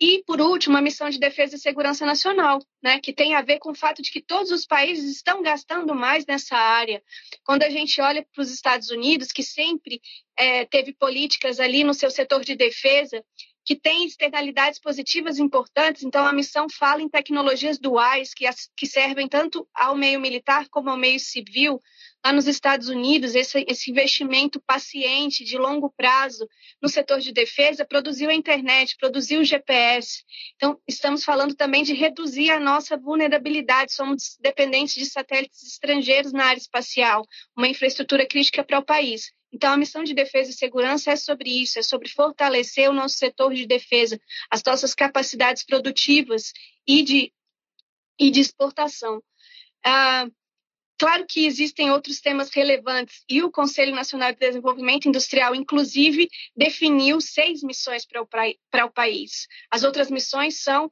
[0.00, 3.58] E, por último, a missão de defesa e segurança nacional, né, que tem a ver
[3.58, 7.02] com o fato de que todos os países estão gastando mais nessa área.
[7.44, 10.00] Quando a gente olha para os Estados Unidos, que sempre
[10.36, 13.24] é, teve políticas ali no seu setor de defesa,
[13.64, 16.02] que tem externalidades positivas importantes.
[16.02, 20.68] Então, a missão fala em tecnologias duais que, as, que servem tanto ao meio militar
[20.68, 21.80] como ao meio civil.
[22.24, 26.46] Lá nos Estados Unidos, esse, esse investimento paciente, de longo prazo,
[26.80, 30.24] no setor de defesa, produziu a internet, produziu o GPS.
[30.56, 33.92] Então, estamos falando também de reduzir a nossa vulnerabilidade.
[33.92, 37.24] Somos dependentes de satélites estrangeiros na área espacial,
[37.56, 39.32] uma infraestrutura crítica para o país.
[39.52, 43.16] Então, a missão de defesa e segurança é sobre isso, é sobre fortalecer o nosso
[43.16, 44.18] setor de defesa,
[44.50, 46.52] as nossas capacidades produtivas
[46.86, 47.32] e de,
[48.18, 49.22] e de exportação.
[49.84, 50.26] Ah,
[50.98, 57.20] claro que existem outros temas relevantes e o Conselho Nacional de Desenvolvimento Industrial, inclusive, definiu
[57.20, 59.46] seis missões para o, para o país.
[59.70, 60.90] As outras missões são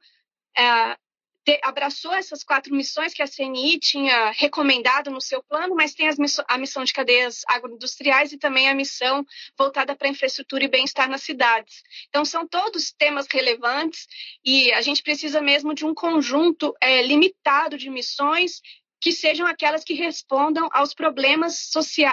[0.55, 0.97] ah,
[1.43, 6.07] te, abraçou essas quatro missões que a CNI tinha recomendado no seu plano, mas tem
[6.47, 9.25] a missão de cadeias agroindustriais e também a missão
[9.57, 11.81] voltada para infraestrutura e bem-estar nas cidades.
[12.09, 14.07] Então, são todos temas relevantes
[14.45, 18.61] e a gente precisa mesmo de um conjunto é, limitado de missões
[19.01, 21.71] que sejam aquelas que respondam aos problemas,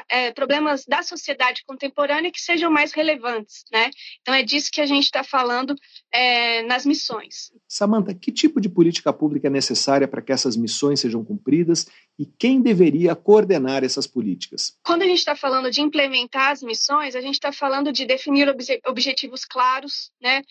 [0.09, 3.91] é, problemas da sociedade contemporânea que sejam mais relevantes, né?
[4.23, 5.77] Então é disso que a gente está falando
[6.11, 7.53] é, nas missões.
[7.69, 11.87] Samantha, que tipo de política pública é necessária para que essas missões sejam cumpridas
[12.19, 14.75] e quem deveria coordenar essas políticas?
[14.83, 18.49] Quando a gente está falando de implementar as missões, a gente está falando de definir
[18.87, 20.43] objetivos claros, né?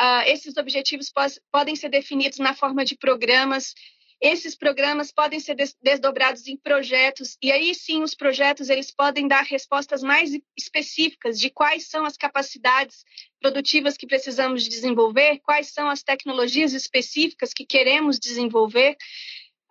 [0.00, 1.12] Uh, esses objetivos
[1.50, 3.74] podem ser definidos na forma de programas
[4.22, 9.42] esses programas podem ser desdobrados em projetos e aí sim os projetos eles podem dar
[9.42, 13.04] respostas mais específicas de quais são as capacidades
[13.40, 18.92] produtivas que precisamos desenvolver, quais são as tecnologias específicas que queremos desenvolver.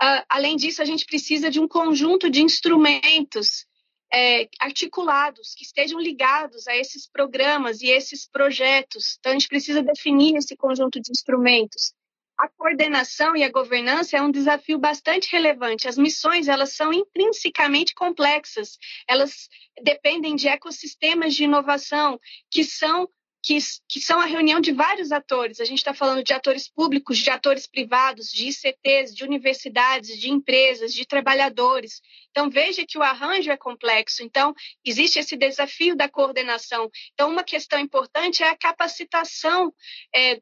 [0.03, 3.65] Uh, além disso, a gente precisa de um conjunto de instrumentos
[4.13, 9.15] é, articulados, que estejam ligados a esses programas e esses projetos.
[9.19, 11.93] Então, a gente precisa definir esse conjunto de instrumentos
[12.41, 15.87] a coordenação e a governança é um desafio bastante relevante.
[15.87, 18.79] As missões, elas são intrinsecamente complexas.
[19.07, 19.47] Elas
[19.83, 23.07] dependem de ecossistemas de inovação que são
[23.43, 23.57] que,
[23.89, 25.59] que, são a reunião de vários atores.
[25.59, 30.29] A gente está falando de atores públicos, de atores privados, de ICTs, de universidades, de
[30.29, 32.01] empresas, de trabalhadores.
[32.29, 34.21] Então, veja que o arranjo é complexo.
[34.21, 34.53] Então,
[34.85, 36.89] existe esse desafio da coordenação.
[37.13, 39.73] Então, uma questão importante é a capacitação
[40.13, 40.39] é,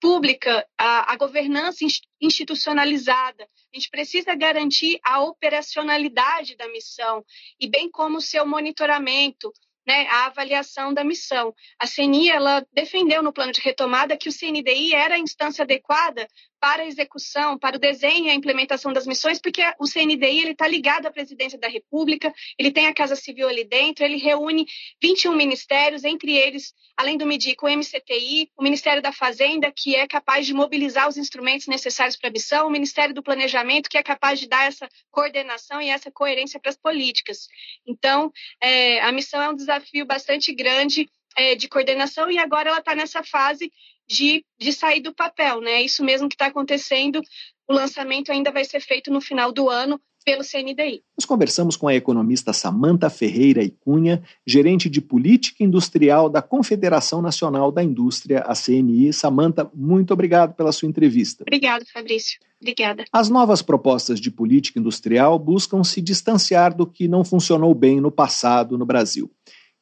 [0.00, 1.84] pública, a, a governança
[2.20, 3.44] institucionalizada.
[3.44, 7.24] A gente precisa garantir a operacionalidade da missão
[7.60, 9.52] e bem como o seu monitoramento,
[9.86, 11.54] né, a avaliação da missão.
[11.78, 16.26] A CNI ela defendeu no plano de retomada que o CNDI era a instância adequada
[16.60, 20.50] para a execução, para o desenho e a implementação das missões, porque o CNDI ele
[20.50, 24.66] está ligado à presidência da República, ele tem a Casa Civil ali dentro, ele reúne
[25.02, 30.06] 21 ministérios, entre eles, além do MIDIC, o MCTI, o Ministério da Fazenda, que é
[30.06, 34.02] capaz de mobilizar os instrumentos necessários para a missão, o Ministério do Planejamento, que é
[34.02, 37.48] capaz de dar essa coordenação e essa coerência para as políticas.
[37.86, 42.80] Então, é, a missão é um desafio bastante grande é, de coordenação e agora ela
[42.80, 43.72] está nessa fase
[44.10, 45.72] de, de sair do papel, né?
[45.72, 47.22] É isso mesmo que está acontecendo.
[47.68, 51.02] O lançamento ainda vai ser feito no final do ano pelo CNDI.
[51.18, 57.22] Nós conversamos com a economista Samanta Ferreira e Cunha, gerente de política industrial da Confederação
[57.22, 59.12] Nacional da Indústria, a CNI.
[59.12, 61.44] Samanta, muito obrigado pela sua entrevista.
[61.44, 62.38] Obrigado, Fabrício.
[62.60, 63.04] Obrigada.
[63.10, 68.10] As novas propostas de política industrial buscam se distanciar do que não funcionou bem no
[68.10, 69.30] passado no Brasil.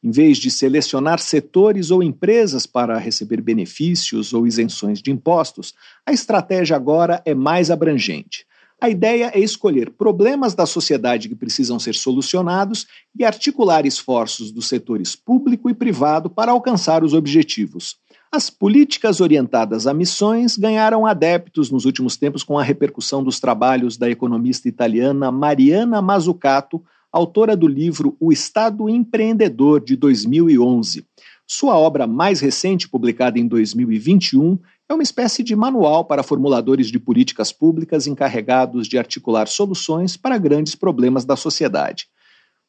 [0.03, 5.75] Em vez de selecionar setores ou empresas para receber benefícios ou isenções de impostos,
[6.07, 8.47] a estratégia agora é mais abrangente.
[8.81, 12.87] A ideia é escolher problemas da sociedade que precisam ser solucionados
[13.19, 17.97] e articular esforços dos setores público e privado para alcançar os objetivos.
[18.31, 23.97] As políticas orientadas a missões ganharam adeptos nos últimos tempos com a repercussão dos trabalhos
[23.97, 26.81] da economista italiana Mariana Mazzucato
[27.13, 31.07] autora do livro O Estado Empreendedor de 2011.
[31.47, 36.99] Sua obra mais recente, publicada em 2021, é uma espécie de manual para formuladores de
[36.99, 42.07] políticas públicas encarregados de articular soluções para grandes problemas da sociedade.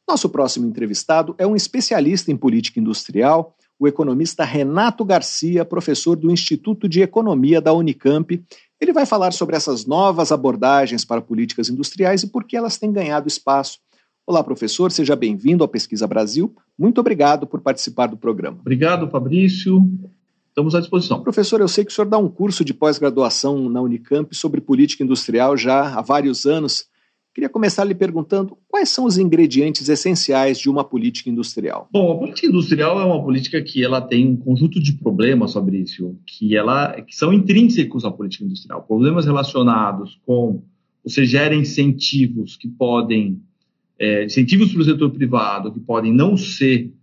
[0.07, 6.31] Nosso próximo entrevistado é um especialista em política industrial, o economista Renato Garcia, professor do
[6.31, 8.43] Instituto de Economia da Unicamp.
[8.79, 12.91] Ele vai falar sobre essas novas abordagens para políticas industriais e por que elas têm
[12.91, 13.79] ganhado espaço.
[14.29, 16.53] Olá, professor, seja bem-vindo ao Pesquisa Brasil.
[16.77, 18.59] Muito obrigado por participar do programa.
[18.61, 19.81] Obrigado, Fabrício.
[20.49, 21.23] Estamos à disposição.
[21.23, 25.03] Professor, eu sei que o senhor dá um curso de pós-graduação na Unicamp sobre política
[25.03, 26.85] industrial já há vários anos.
[27.33, 31.89] Queria começar lhe perguntando quais são os ingredientes essenciais de uma política industrial.
[31.91, 36.15] Bom, a política industrial é uma política que ela tem um conjunto de problemas, Fabrício,
[36.27, 38.83] que, ela, que são intrínsecos à política industrial.
[38.83, 40.61] Problemas relacionados com
[41.03, 43.41] você gera incentivos que podem,
[43.99, 46.93] é, incentivos para o setor privado que podem não ser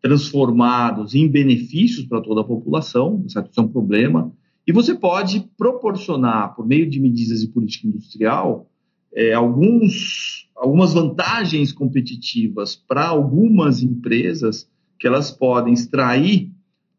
[0.00, 3.50] transformados em benefícios para toda a população, certo?
[3.50, 4.32] Isso é um problema.
[4.66, 8.66] E você pode proporcionar, por meio de medidas de política industrial,
[9.14, 14.68] é, alguns, algumas vantagens competitivas para algumas empresas
[14.98, 16.50] que elas podem extrair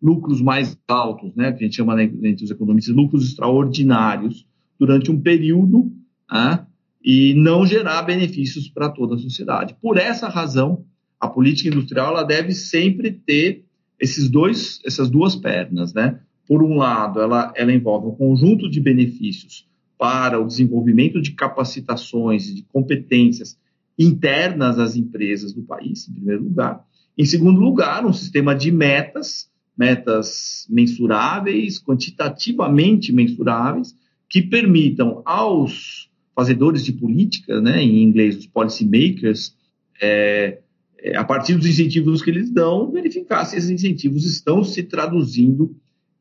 [0.01, 4.45] lucros mais altos, né, que a gente chama né, entre os economistas lucros extraordinários
[4.79, 5.91] durante um período
[6.31, 6.65] né,
[7.03, 9.75] e não gerar benefícios para toda a sociedade.
[9.81, 10.85] Por essa razão,
[11.19, 13.65] a política industrial ela deve sempre ter
[13.99, 16.19] esses dois, essas duas pernas, né?
[16.47, 22.49] Por um lado, ela, ela envolve um conjunto de benefícios para o desenvolvimento de capacitações
[22.49, 23.57] e de competências
[23.97, 26.83] internas às empresas do país, em primeiro lugar.
[27.15, 33.95] Em segundo lugar, um sistema de metas, metas mensuráveis, quantitativamente mensuráveis,
[34.27, 39.55] que permitam aos fazedores de política, né, em inglês, os policy makers,
[40.01, 40.59] é,
[40.99, 45.75] é, a partir dos incentivos que eles dão, verificar se esses incentivos estão se traduzindo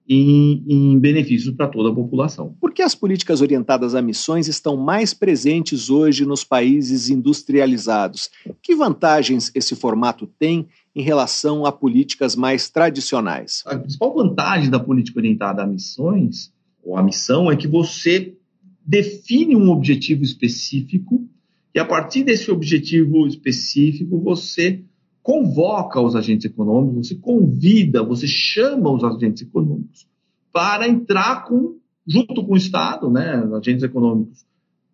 [0.09, 2.57] em, em benefícios para toda a população.
[2.61, 8.29] Por que as políticas orientadas a missões estão mais presentes hoje nos países industrializados?
[8.61, 13.63] Que vantagens esse formato tem em relação a políticas mais tradicionais?
[13.67, 16.53] A principal vantagem da política orientada a missões,
[16.83, 18.35] ou a missão, é que você
[18.91, 21.25] define um objetivo específico
[21.73, 24.83] e a partir desse objetivo específico você
[25.23, 30.09] convoca os agentes econômicos, você convida, você chama os agentes econômicos
[30.53, 34.45] para entrar com, junto com o Estado, né, agentes econômicos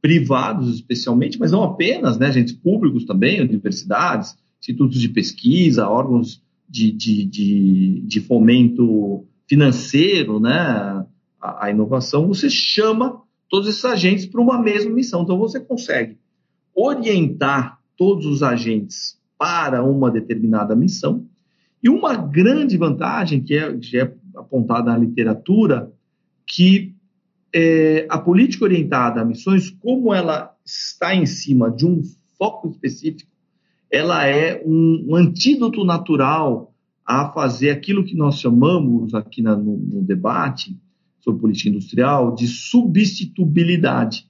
[0.02, 6.92] privados especialmente, mas não apenas, né, agentes públicos também, universidades, institutos de pesquisa, órgãos de,
[6.92, 10.52] de, de, de fomento financeiro, né,
[11.40, 15.22] a, a inovação, você chama todos esses agentes para uma mesma missão.
[15.22, 16.18] Então você consegue
[16.74, 21.26] orientar todos os agentes para uma determinada missão.
[21.82, 25.92] E uma grande vantagem que é, que é apontada na literatura,
[26.46, 26.94] que
[27.52, 32.02] é, a política orientada a missões, como ela está em cima de um
[32.38, 33.30] foco específico,
[33.90, 36.74] ela é um, um antídoto natural
[37.04, 40.76] a fazer aquilo que nós chamamos aqui na, no, no debate
[41.26, 44.28] sobre política industrial de substituibilidade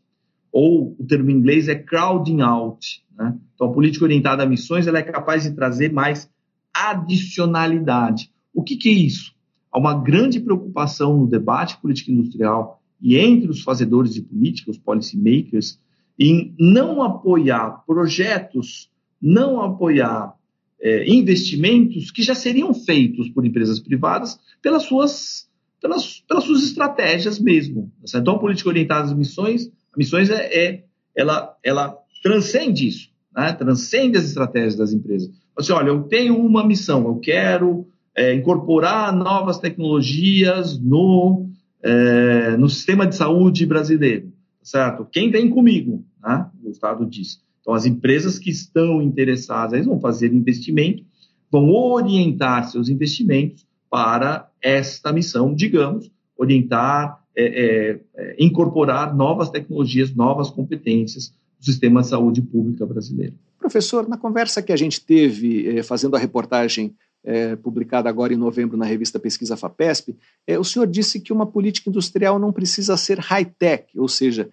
[0.50, 3.04] ou o termo em inglês é crowding out.
[3.14, 3.36] Né?
[3.54, 6.30] Então, a política orientada a missões ela é capaz de trazer mais
[6.72, 8.30] adicionalidade.
[8.54, 9.34] O que, que é isso?
[9.70, 14.78] Há uma grande preocupação no debate político industrial e entre os fazedores de política, os
[14.78, 15.78] policy makers,
[16.18, 18.90] em não apoiar projetos,
[19.20, 20.34] não apoiar
[20.80, 25.45] é, investimentos que já seriam feitos por empresas privadas pelas suas,
[25.86, 27.92] pelas, pelas suas estratégias mesmo.
[28.14, 30.84] Então, a política orientada às missões Missões é, é
[31.16, 33.52] ela, ela transcende isso, né?
[33.52, 35.30] transcende as estratégias das empresas.
[35.56, 41.48] Assim, olha, eu tenho uma missão, eu quero é, incorporar novas tecnologias no,
[41.82, 44.30] é, no sistema de saúde brasileiro,
[44.62, 45.06] certo?
[45.10, 46.04] Quem vem comigo?
[46.22, 46.46] Né?
[46.62, 47.40] O Estado diz.
[47.62, 51.02] Então, as empresas que estão interessadas, eles vão fazer investimento,
[51.50, 53.65] vão orientar seus investimentos
[53.96, 62.02] para esta missão, digamos, orientar é, é, é, incorporar novas tecnologias, novas competências no sistema
[62.02, 63.32] de saúde pública brasileiro.
[63.58, 66.94] Professor, na conversa que a gente teve eh, fazendo a reportagem
[67.24, 70.14] eh, publicada agora em novembro na revista Pesquisa FAPESP,
[70.46, 74.50] eh, o senhor disse que uma política industrial não precisa ser high-tech, ou seja,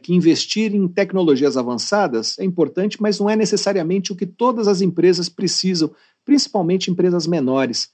[0.00, 4.80] que investir em tecnologias avançadas é importante, mas não é necessariamente o que todas as
[4.80, 5.90] empresas precisam,
[6.24, 7.90] principalmente empresas menores.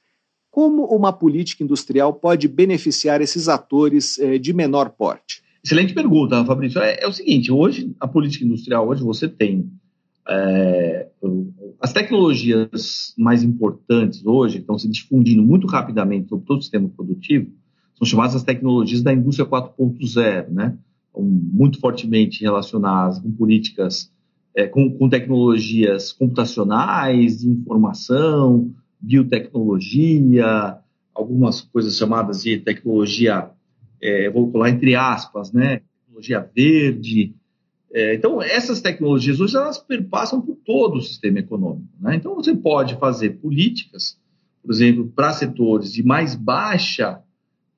[0.53, 5.43] Como uma política industrial pode beneficiar esses atores eh, de menor porte?
[5.65, 6.79] Excelente pergunta, Fabrício.
[6.79, 9.73] É, é, o seguinte: hoje, a política industrial, hoje você tem
[10.29, 11.09] é,
[11.81, 17.51] as tecnologias mais importantes hoje, estão se difundindo muito rapidamente sobre todo o sistema produtivo,
[17.97, 20.77] são chamadas as tecnologias da indústria 4.0, né?
[21.19, 24.13] muito fortemente relacionadas com políticas,
[24.55, 28.71] é, com, com, tecnologias computacionais, de informação,
[29.03, 30.79] biotecnologia,
[31.15, 33.51] algumas coisas chamadas de tecnologia,
[34.01, 35.83] é, vou colar entre aspas, né?
[36.07, 37.35] Tecnologia verde.
[37.93, 41.89] É, então, essas tecnologias hoje elas perpassam por todo o sistema econômico.
[42.01, 42.17] Né?
[42.17, 44.19] Então, você pode fazer políticas,
[44.63, 47.21] por exemplo, para setores de mais baixa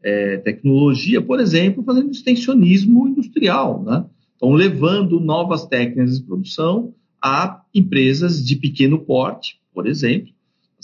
[0.03, 4.05] é, tecnologia, por exemplo, fazendo extensionismo industrial, né?
[4.37, 10.34] Então, levando novas técnicas de produção a empresas de pequeno porte, por exemplo,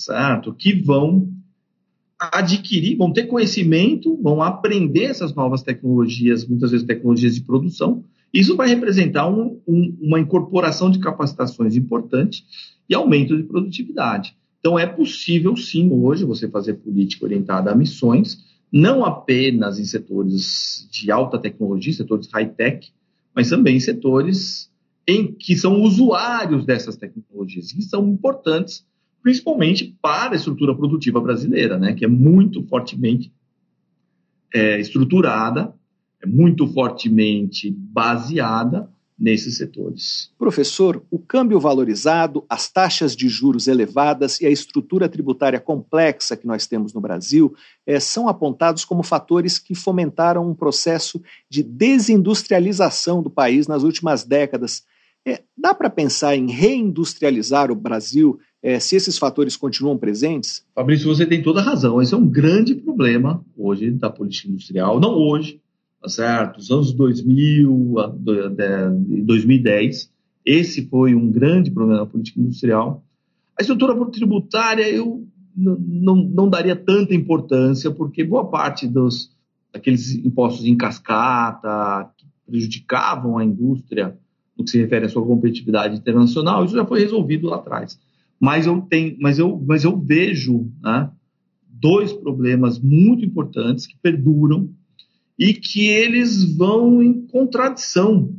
[0.04, 0.54] certo?
[0.54, 1.28] Que vão
[2.18, 8.04] adquirir, vão ter conhecimento, vão aprender essas novas tecnologias, muitas vezes tecnologias de produção.
[8.32, 12.44] Isso vai representar um, um, uma incorporação de capacitações importante
[12.88, 14.36] e aumento de produtividade.
[14.58, 20.86] Então, é possível, sim, hoje, você fazer política orientada a missões, não apenas em setores
[20.90, 22.88] de alta tecnologia, setores high-tech,
[23.34, 24.70] mas também em setores
[25.08, 28.84] em que são usuários dessas tecnologias, que são importantes,
[29.22, 33.32] principalmente para a estrutura produtiva brasileira, né, que é muito fortemente
[34.52, 35.74] é, estruturada,
[36.22, 38.90] é muito fortemente baseada
[39.20, 40.32] nesses setores.
[40.38, 46.46] Professor, o câmbio valorizado, as taxas de juros elevadas e a estrutura tributária complexa que
[46.46, 47.54] nós temos no Brasil
[47.86, 54.24] é, são apontados como fatores que fomentaram um processo de desindustrialização do país nas últimas
[54.24, 54.84] décadas.
[55.26, 60.64] É, dá para pensar em reindustrializar o Brasil é, se esses fatores continuam presentes?
[60.74, 62.00] Fabrício, você tem toda a razão.
[62.00, 65.00] Esse é um grande problema hoje da política industrial.
[65.00, 65.60] Não hoje,
[66.00, 66.58] tá certo?
[66.58, 67.94] Os anos 2000
[69.08, 70.12] e 2010,
[70.44, 73.02] esse foi um grande problema na política industrial.
[73.58, 79.30] A estrutura tributária eu não, não daria tanta importância, porque boa parte dos
[79.72, 84.18] daqueles impostos em cascata que prejudicavam a indústria
[84.56, 87.98] no que se refere à sua competitividade internacional, isso já foi resolvido lá atrás.
[88.40, 91.10] Mas eu tenho, mas eu, mas eu vejo né,
[91.68, 94.70] dois problemas muito importantes que perduram
[95.38, 98.34] e que eles vão em contradição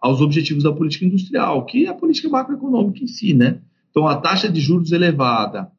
[0.00, 3.60] aos objetivos da política industrial, que é a política macroeconômica em si, né?
[3.90, 5.70] Então, a taxa de juros elevada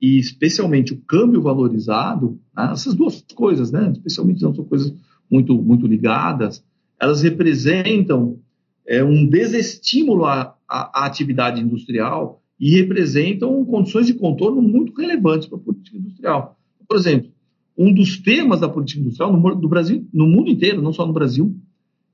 [0.00, 2.70] e especialmente o câmbio valorizado, né?
[2.72, 3.90] essas duas coisas, né?
[3.92, 4.94] Especialmente não são coisas
[5.30, 6.64] muito muito ligadas,
[6.98, 8.38] elas representam
[8.86, 15.48] é, um desestímulo à, à, à atividade industrial e representam condições de contorno muito relevantes
[15.48, 16.58] para a política industrial.
[16.88, 17.30] Por exemplo,
[17.76, 21.12] um dos temas da política industrial no, do Brasil, no mundo inteiro, não só no
[21.12, 21.56] Brasil,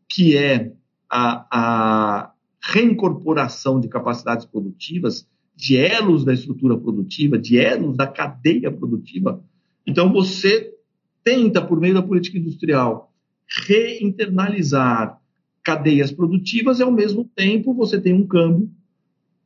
[0.08, 0.72] que é
[1.08, 5.26] a, a reincorporação de capacidades produtivas,
[5.56, 9.42] de elos da estrutura produtiva, de elos da cadeia produtiva.
[9.86, 10.74] Então, você
[11.22, 13.12] tenta, por meio da política industrial,
[13.66, 15.18] reinternalizar
[15.62, 18.68] cadeias produtivas e, ao mesmo tempo, você tem um câmbio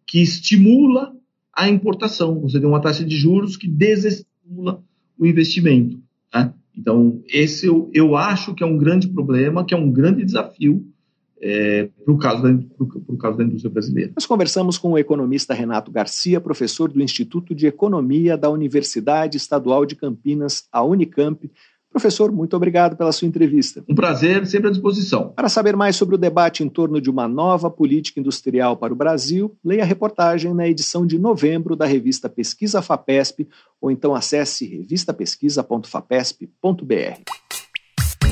[0.08, 1.14] que estimula
[1.54, 2.40] a importação.
[2.40, 4.82] Você tem uma taxa de juros que desestimula
[5.18, 6.00] o investimento.
[6.34, 6.52] Né?
[6.76, 10.84] Então, esse eu, eu acho que é um grande problema, que é um grande desafio
[11.40, 12.42] é, para o caso,
[13.18, 14.12] caso da indústria brasileira.
[14.16, 19.84] Nós conversamos com o economista Renato Garcia, professor do Instituto de Economia da Universidade Estadual
[19.84, 21.50] de Campinas, a Unicamp,
[21.90, 23.82] Professor, muito obrigado pela sua entrevista.
[23.88, 25.30] Um prazer, sempre à disposição.
[25.30, 28.96] Para saber mais sobre o debate em torno de uma nova política industrial para o
[28.96, 33.48] Brasil, leia a reportagem na edição de novembro da revista Pesquisa FAPESP
[33.80, 37.47] ou então acesse revistapesquisa.fapesp.br.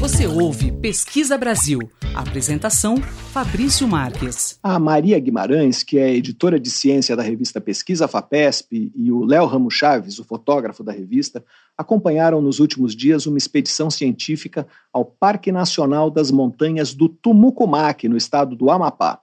[0.01, 1.78] Você ouve Pesquisa Brasil.
[2.14, 2.99] Apresentação:
[3.32, 4.59] Fabrício Marques.
[4.62, 9.47] A Maria Guimarães, que é editora de ciência da revista Pesquisa FAPESP, e o Léo
[9.47, 11.42] Ramos Chaves, o fotógrafo da revista,
[11.76, 18.16] acompanharam nos últimos dias uma expedição científica ao Parque Nacional das Montanhas do Tumucumaque, no
[18.16, 19.20] estado do Amapá.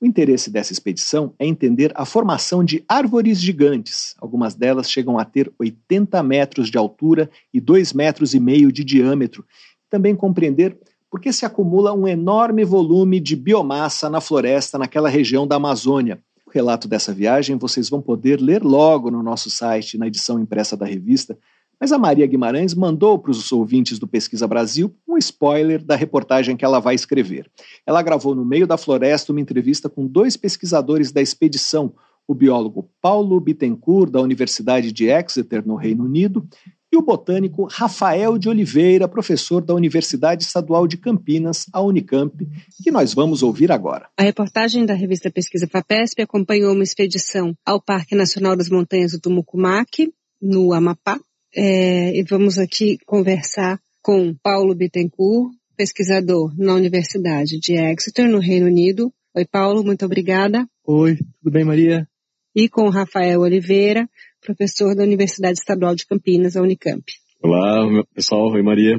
[0.00, 4.14] O interesse dessa expedição é entender a formação de árvores gigantes.
[4.18, 8.82] Algumas delas chegam a ter 80 metros de altura e 2 metros e meio de
[8.82, 9.44] diâmetro
[9.90, 10.78] também compreender
[11.10, 16.20] por que se acumula um enorme volume de biomassa na floresta naquela região da Amazônia.
[16.46, 20.76] O relato dessa viagem vocês vão poder ler logo no nosso site, na edição impressa
[20.76, 21.36] da revista.
[21.80, 26.56] Mas a Maria Guimarães mandou para os ouvintes do Pesquisa Brasil um spoiler da reportagem
[26.56, 27.50] que ela vai escrever.
[27.86, 31.94] Ela gravou no meio da floresta uma entrevista com dois pesquisadores da expedição,
[32.28, 36.46] o biólogo Paulo Bittencourt, da Universidade de Exeter, no Reino Unido,
[36.92, 42.34] e o botânico Rafael de Oliveira, professor da Universidade Estadual de Campinas, a Unicamp,
[42.82, 44.08] que nós vamos ouvir agora.
[44.18, 49.20] A reportagem da revista Pesquisa FAPESP acompanhou uma expedição ao Parque Nacional das Montanhas do
[49.20, 50.12] Tumucumaque,
[50.42, 51.20] no Amapá,
[51.54, 58.66] é, e vamos aqui conversar com Paulo Bittencourt, pesquisador na Universidade de Exeter, no Reino
[58.66, 59.12] Unido.
[59.34, 60.66] Oi, Paulo, muito obrigada.
[60.84, 62.08] Oi, tudo bem, Maria?
[62.54, 64.08] E com Rafael Oliveira,
[64.40, 67.04] professor da Universidade Estadual de Campinas, a Unicamp.
[67.42, 68.50] Olá, pessoal.
[68.52, 68.96] Oi, Maria.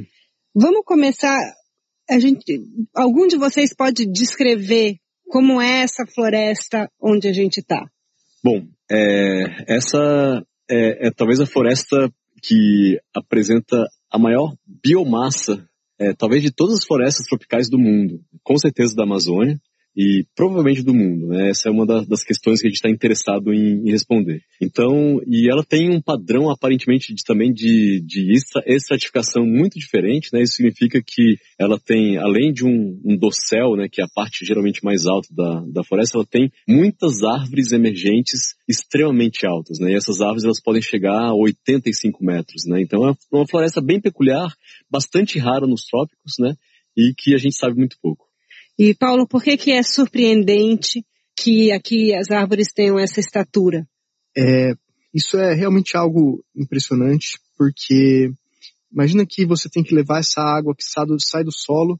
[0.55, 1.39] Vamos começar.
[2.09, 2.59] A gente,
[2.95, 4.95] algum de vocês pode descrever
[5.27, 7.85] como é essa floresta onde a gente está?
[8.43, 12.11] Bom, é, essa é, é, talvez a floresta
[12.43, 15.65] que apresenta a maior biomassa,
[15.99, 19.57] é, talvez de todas as florestas tropicais do mundo, com certeza da Amazônia,
[19.95, 21.27] e provavelmente do mundo.
[21.27, 21.49] Né?
[21.49, 24.41] Essa é uma das questões que a gente está interessado em, em, responder.
[24.61, 28.31] Então, e ela tem um padrão aparentemente de, também de, de
[28.65, 30.29] estratificação muito diferente.
[30.33, 30.41] Né?
[30.41, 34.45] Isso significa que ela tem, além de um, um dossel, né, que é a parte
[34.45, 39.79] geralmente mais alta da, da floresta, ela tem muitas árvores emergentes extremamente altas.
[39.79, 39.91] Né?
[39.91, 42.65] E essas árvores elas podem chegar a 85 metros.
[42.65, 42.81] Né?
[42.81, 44.53] Então é uma floresta bem peculiar,
[44.89, 46.55] bastante rara nos trópicos, né?
[46.95, 48.30] e que a gente sabe muito pouco.
[48.77, 51.05] E Paulo, por que que é surpreendente
[51.35, 53.87] que aqui as árvores tenham essa estatura?
[54.37, 54.73] É,
[55.13, 58.31] isso é realmente algo impressionante, porque
[58.91, 61.99] imagina que você tem que levar essa água que sai do solo,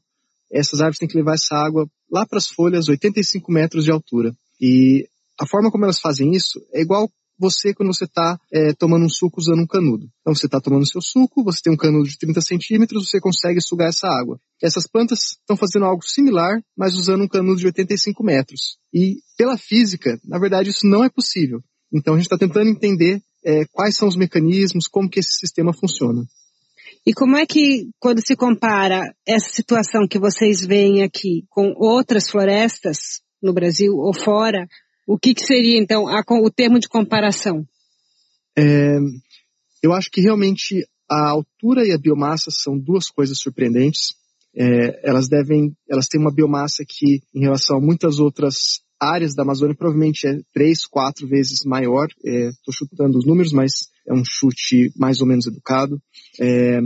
[0.50, 4.34] essas árvores têm que levar essa água lá para as folhas, 85 metros de altura.
[4.60, 5.08] E
[5.40, 7.10] a forma como elas fazem isso é igual
[7.42, 10.08] você quando você está é, tomando um suco usando um canudo.
[10.20, 13.60] Então você está tomando seu suco, você tem um canudo de 30 centímetros, você consegue
[13.60, 14.40] sugar essa água.
[14.62, 18.78] Essas plantas estão fazendo algo similar, mas usando um canudo de 85 metros.
[18.94, 21.60] E pela física, na verdade, isso não é possível.
[21.92, 25.72] Então a gente está tentando entender é, quais são os mecanismos, como que esse sistema
[25.72, 26.22] funciona.
[27.04, 32.30] E como é que, quando se compara essa situação que vocês veem aqui com outras
[32.30, 34.68] florestas no Brasil ou fora,
[35.06, 37.66] o que, que seria, então, a, o termo de comparação?
[38.56, 38.98] É,
[39.82, 44.14] eu acho que realmente a altura e a biomassa são duas coisas surpreendentes.
[44.54, 49.42] É, elas devem, elas têm uma biomassa que, em relação a muitas outras áreas da
[49.42, 52.06] Amazônia, provavelmente é três, quatro vezes maior.
[52.24, 56.00] Estou é, chutando os números, mas é um chute mais ou menos educado.
[56.40, 56.78] É,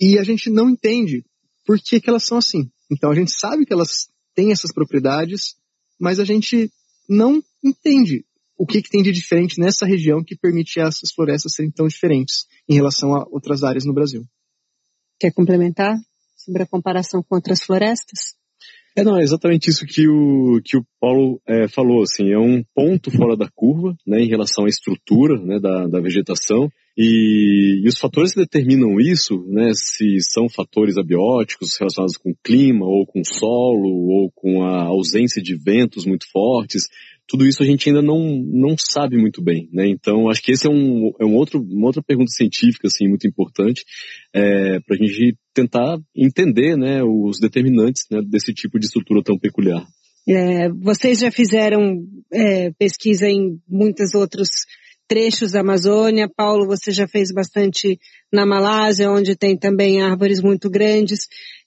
[0.00, 1.24] e a gente não entende
[1.64, 2.70] por que, que elas são assim.
[2.90, 5.54] Então a gente sabe que elas têm essas propriedades,
[5.98, 6.70] mas a gente
[7.08, 8.24] não entende
[8.56, 12.46] o que, que tem de diferente nessa região que permite essas florestas serem tão diferentes
[12.68, 14.24] em relação a outras áreas no Brasil.
[15.18, 15.96] Quer complementar
[16.36, 18.36] sobre a comparação com outras florestas?
[18.94, 22.62] É, não, é exatamente isso que o, que o Paulo é, falou, assim, é um
[22.74, 27.88] ponto fora da curva, né, em relação à estrutura, né, da, da vegetação, e, e,
[27.88, 33.06] os fatores que determinam isso, né, se são fatores abióticos relacionados com o clima, ou
[33.06, 36.82] com o solo, ou com a ausência de ventos muito fortes,
[37.32, 39.88] tudo isso a gente ainda não, não sabe muito bem, né?
[39.88, 43.26] Então, acho que esse é, um, é um outro, uma outra pergunta científica, assim, muito
[43.26, 43.86] importante,
[44.34, 49.38] é, para a gente tentar entender, né, os determinantes né, desse tipo de estrutura tão
[49.38, 49.82] peculiar.
[50.28, 54.48] É, vocês já fizeram é, pesquisa em muitos outros
[55.08, 56.28] trechos da Amazônia.
[56.36, 57.98] Paulo, você já fez bastante
[58.30, 61.20] na Malásia, onde tem também árvores muito grandes.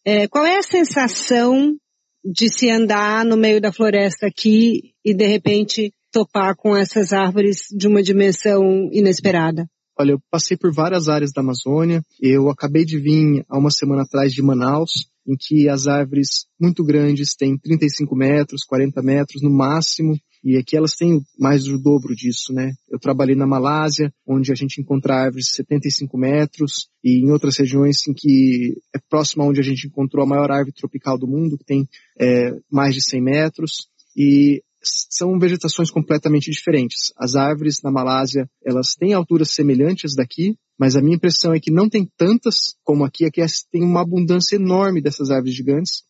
[0.06, 1.76] É, qual é a sensação
[2.24, 7.68] de se andar no meio da floresta aqui e de repente topar com essas árvores
[7.72, 9.68] de uma dimensão inesperada?
[9.98, 12.02] Olha, eu passei por várias áreas da Amazônia.
[12.20, 16.84] Eu acabei de vir há uma semana atrás de Manaus, em que as árvores muito
[16.84, 22.16] grandes têm 35 metros, 40 metros no máximo, e aqui elas têm mais do dobro
[22.16, 22.74] disso, né?
[22.90, 27.58] Eu trabalhei na Malásia, onde a gente encontra árvores de 75 metros, e em outras
[27.58, 31.28] regiões em que é próximo a onde a gente encontrou a maior árvore tropical do
[31.28, 31.88] mundo, que tem
[32.20, 33.88] é, mais de 100 metros.
[34.16, 34.62] E
[35.10, 37.14] são vegetações completamente diferentes.
[37.18, 41.72] As árvores na Malásia, elas têm alturas semelhantes daqui, mas a minha impressão é que
[41.72, 43.26] não tem tantas como aqui.
[43.26, 46.04] Aqui tem uma abundância enorme dessas árvores gigantes.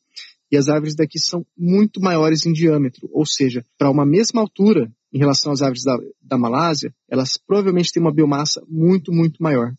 [0.51, 4.91] E as árvores daqui são muito maiores em diâmetro, ou seja, para uma mesma altura
[5.11, 9.73] em relação às árvores da, da Malásia, elas provavelmente têm uma biomassa muito, muito maior.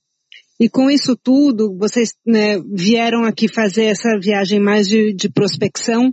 [0.59, 6.11] E com isso tudo, vocês né, vieram aqui fazer essa viagem mais de, de prospecção.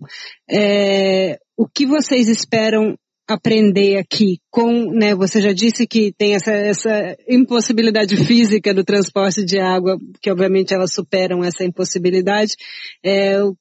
[0.49, 6.51] É, o que vocês esperam aprender aqui com, né, você já disse que tem essa,
[6.51, 12.55] essa impossibilidade física do transporte de água, que obviamente elas superam essa impossibilidade.
[13.03, 13.55] É, o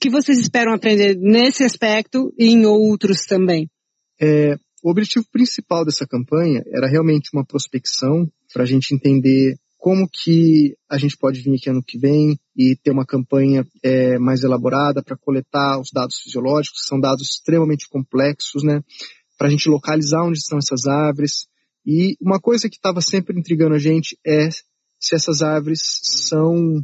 [0.00, 3.68] que vocês esperam aprender nesse aspecto e em outros também?
[4.20, 10.08] É, o objetivo principal dessa campanha era realmente uma prospecção para a gente entender como
[10.08, 14.42] que a gente pode vir aqui ano que vem e ter uma campanha é, mais
[14.42, 18.82] elaborada para coletar os dados fisiológicos, que são dados extremamente complexos, né?
[19.38, 21.46] Para a gente localizar onde estão essas árvores.
[21.84, 24.48] E uma coisa que estava sempre intrigando a gente é
[24.98, 26.82] se essas árvores são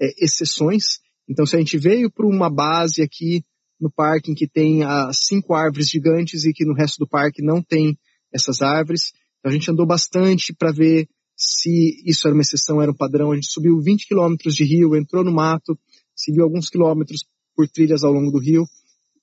[0.00, 1.00] é, exceções.
[1.28, 3.44] Então, se a gente veio para uma base aqui
[3.80, 7.42] no parque em que tem as cinco árvores gigantes e que no resto do parque
[7.42, 7.96] não tem
[8.32, 12.90] essas árvores, então, a gente andou bastante para ver se isso era uma exceção, era
[12.90, 13.32] um padrão.
[13.32, 15.78] A gente subiu 20 quilômetros de rio, entrou no mato,
[16.14, 17.24] seguiu alguns quilômetros
[17.54, 18.64] por trilhas ao longo do rio.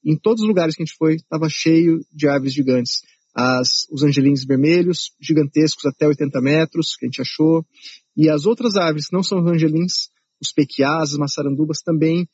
[0.03, 3.01] Em todos os lugares que a gente foi, estava cheio de árvores gigantes.
[3.35, 7.65] As, os angelins vermelhos, gigantescos até 80 metros, que a gente achou.
[8.15, 10.09] E as outras árvores que não são angelins,
[10.41, 12.27] os pequiás, as maçarandubas, também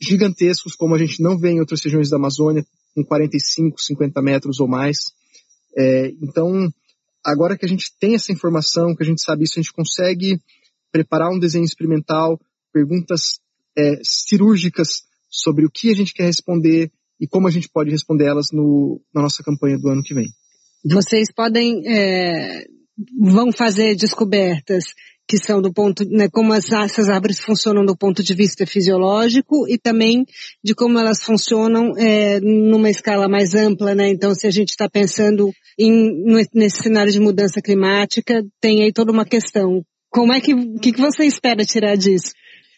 [0.00, 2.64] gigantescos, como a gente não vê em outras regiões da Amazônia,
[2.94, 4.96] com 45, 50 metros ou mais.
[5.76, 6.72] É, então,
[7.26, 10.40] agora que a gente tem essa informação, que a gente sabe isso, a gente consegue
[10.92, 12.40] preparar um desenho experimental,
[12.72, 13.40] perguntas
[13.76, 18.26] é, cirúrgicas sobre o que a gente quer responder e como a gente pode responder
[18.26, 20.28] elas no, na nossa campanha do ano que vem.
[20.84, 22.64] Vocês podem, é,
[23.18, 24.84] vão fazer descobertas
[25.28, 29.68] que são do ponto, né, como as, essas árvores funcionam do ponto de vista fisiológico
[29.68, 30.24] e também
[30.62, 34.08] de como elas funcionam é, numa escala mais ampla, né?
[34.08, 36.22] Então, se a gente está pensando em,
[36.54, 39.82] nesse cenário de mudança climática, tem aí toda uma questão.
[40.10, 42.32] Como é que, que, que você espera tirar disso?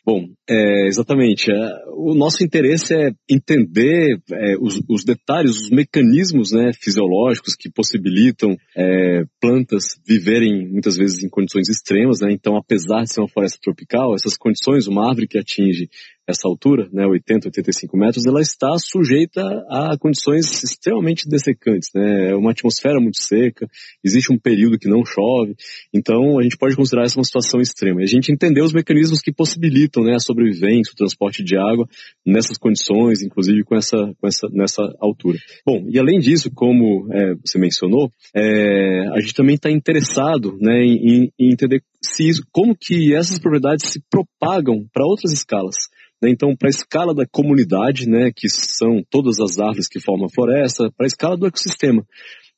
[0.09, 1.53] Bom, é, exatamente.
[1.53, 1.55] É,
[1.95, 8.57] o nosso interesse é entender é, os, os, detalhes, os mecanismos né, fisiológicos que possibilitam
[8.75, 12.21] é, plantas viverem muitas vezes em condições extremas.
[12.23, 12.33] Né?
[12.33, 15.91] Então, apesar de ser uma floresta tropical, essas condições, uma árvore que atinge
[16.29, 22.35] essa altura, né, 80, 85 metros, ela está sujeita a condições extremamente dessecantes, né, é
[22.37, 23.67] uma atmosfera muito seca,
[24.05, 25.57] existe um período que não chove,
[25.93, 28.01] então a gente pode considerar essa uma situação extrema.
[28.01, 31.89] E a gente entendeu os mecanismos que possibilitam, né, a sobrevivência, o transporte de água
[32.25, 35.39] nessas condições, inclusive com essa, com essa, nessa altura.
[35.67, 40.81] Bom, e além disso, como é, você mencionou, é, a gente também está interessado, né,
[40.85, 45.89] em, em entender se, como que essas propriedades se propagam para outras escalas.
[46.23, 46.31] Né?
[46.31, 50.35] Então, para a escala da comunidade, né, que são todas as árvores que formam a
[50.35, 52.05] floresta, para a escala do ecossistema.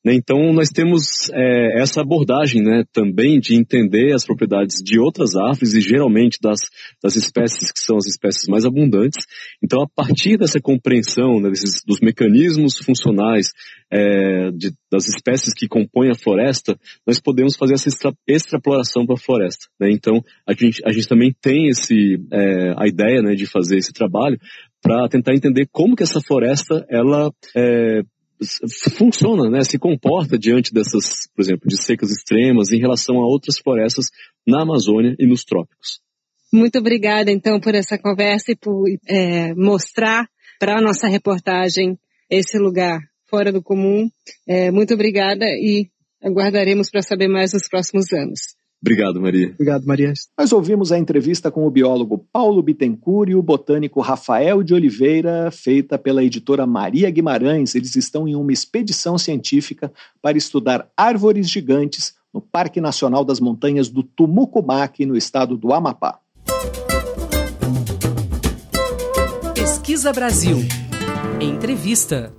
[0.03, 0.15] Né?
[0.15, 5.73] Então, nós temos é, essa abordagem né, também de entender as propriedades de outras árvores
[5.73, 6.59] e geralmente das,
[7.01, 9.25] das espécies que são as espécies mais abundantes.
[9.63, 13.51] Então, a partir dessa compreensão né, desses, dos mecanismos funcionais
[13.91, 19.15] é, de, das espécies que compõem a floresta, nós podemos fazer essa extra, extrapolação para
[19.15, 19.67] a floresta.
[19.79, 19.91] Né?
[19.91, 23.93] Então, a gente, a gente também tem esse, é, a ideia né, de fazer esse
[23.93, 24.39] trabalho
[24.81, 28.01] para tentar entender como que essa floresta ela é,
[28.97, 33.57] funciona, né, se comporta diante dessas, por exemplo, de secas extremas em relação a outras
[33.57, 34.05] florestas
[34.45, 35.99] na Amazônia e nos trópicos.
[36.53, 40.27] Muito obrigada, então, por essa conversa e por é, mostrar
[40.59, 41.97] para a nossa reportagem
[42.29, 44.09] esse lugar fora do comum.
[44.47, 45.89] É, muito obrigada e
[46.21, 48.60] aguardaremos para saber mais nos próximos anos.
[48.81, 49.51] Obrigado, Maria.
[49.53, 50.13] Obrigado, Maria.
[50.37, 55.51] Nós ouvimos a entrevista com o biólogo Paulo Bittencourt e o botânico Rafael de Oliveira,
[55.51, 57.75] feita pela editora Maria Guimarães.
[57.75, 63.87] Eles estão em uma expedição científica para estudar árvores gigantes no Parque Nacional das Montanhas
[63.87, 66.19] do Tumucumaque, no estado do Amapá.
[69.53, 70.57] Pesquisa Brasil.
[71.39, 72.33] Entrevista.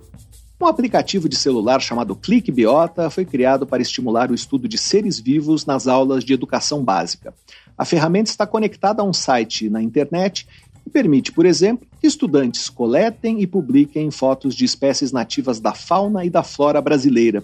[0.63, 5.19] Um aplicativo de celular chamado Clique Biota foi criado para estimular o estudo de seres
[5.19, 7.35] vivos nas aulas de educação básica.
[7.77, 10.47] A ferramenta está conectada a um site na internet
[10.87, 16.25] e permite, por exemplo, que estudantes coletem e publiquem fotos de espécies nativas da fauna
[16.25, 17.43] e da flora brasileira.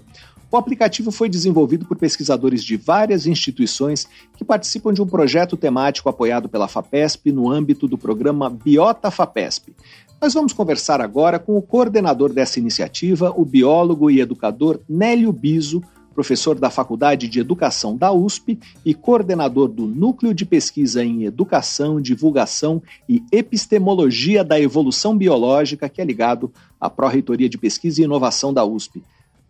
[0.48, 6.08] O aplicativo foi desenvolvido por pesquisadores de várias instituições que participam de um projeto temático
[6.08, 9.74] apoiado pela FAPESP no âmbito do programa Biota FAPESP.
[10.20, 15.80] Nós vamos conversar agora com o coordenador dessa iniciativa, o biólogo e educador Nélio Biso,
[16.12, 22.00] professor da Faculdade de Educação da USP e coordenador do Núcleo de Pesquisa em Educação,
[22.00, 28.52] Divulgação e Epistemologia da Evolução Biológica, que é ligado à Pró-Reitoria de Pesquisa e Inovação
[28.52, 29.00] da USP.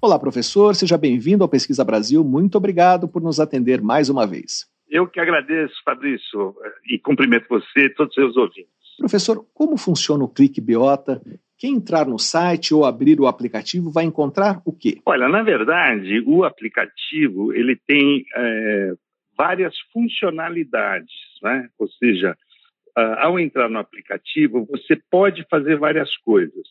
[0.02, 2.22] Olá, professor, seja bem-vindo ao Pesquisa Brasil.
[2.22, 4.66] Muito obrigado por nos atender mais uma vez.
[4.90, 6.54] Eu que agradeço, Fabrício,
[6.90, 8.78] e cumprimento você e todos os seus ouvintes.
[8.98, 11.22] Professor, como funciona o Clique Biota?
[11.56, 15.00] Quem entrar no site ou abrir o aplicativo vai encontrar o quê?
[15.06, 18.92] Olha, na verdade, o aplicativo ele tem é,
[19.36, 21.68] várias funcionalidades, né?
[21.78, 22.36] Ou seja,
[23.18, 26.66] ao entrar no aplicativo, você pode fazer várias coisas.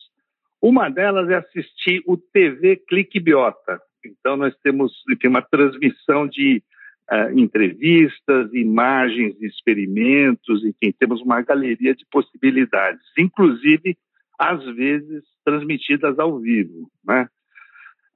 [0.60, 3.80] Uma delas é assistir o TV Clique Biota.
[4.04, 6.62] Então, nós temos tem uma transmissão de
[7.10, 13.96] uh, entrevistas, imagens experimentos, enfim, temos uma galeria de possibilidades, inclusive,
[14.38, 16.90] às vezes, transmitidas ao vivo.
[17.04, 17.28] Né?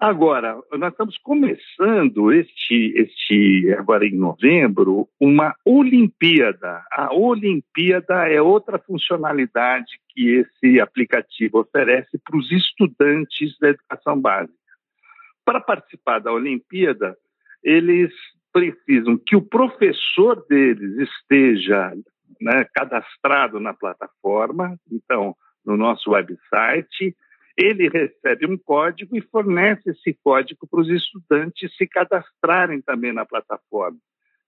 [0.02, 6.82] Agora, nós estamos começando este, este agora em novembro, uma Olimpíada.
[6.90, 14.58] A Olimpíada é outra funcionalidade que esse aplicativo oferece para os estudantes da educação básica.
[15.44, 17.16] Para participar da Olimpíada,
[17.62, 18.12] eles
[18.52, 21.92] precisam que o professor deles esteja
[22.40, 25.34] né, cadastrado na plataforma, então,
[25.64, 27.16] no nosso website,
[27.56, 33.24] ele recebe um código e fornece esse código para os estudantes se cadastrarem também na
[33.24, 33.98] plataforma.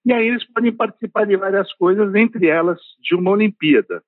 [0.05, 4.03] E aí eles podem participar de várias coisas, entre elas de uma Olimpíada.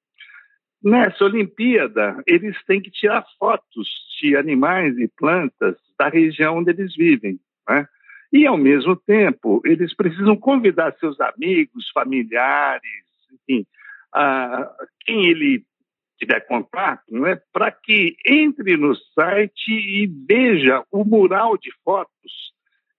[0.83, 3.89] Nessa Olimpíada, eles têm que tirar fotos
[4.21, 7.39] de animais e plantas da região onde eles vivem.
[7.69, 7.89] Né?
[8.33, 12.83] E, ao mesmo tempo, eles precisam convidar seus amigos, familiares,
[13.33, 13.67] enfim,
[14.13, 14.71] a,
[15.01, 15.65] quem ele
[16.19, 22.53] tiver contato, não é, para que entre no site e veja o mural de fotos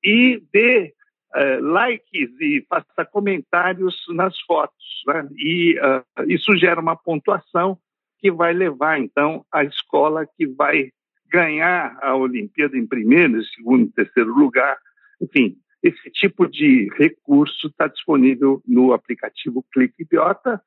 [0.04, 0.94] e dê
[1.36, 5.02] uh, likes e faça comentários nas fotos.
[5.08, 5.28] Né?
[5.36, 7.78] E uh, isso gera uma pontuação
[8.20, 10.92] que vai levar, então, a escola que vai
[11.30, 14.78] ganhar a Olimpíada em primeiro, segundo, terceiro lugar.
[15.22, 20.62] Enfim, esse tipo de recurso está disponível no aplicativo Clique Idiota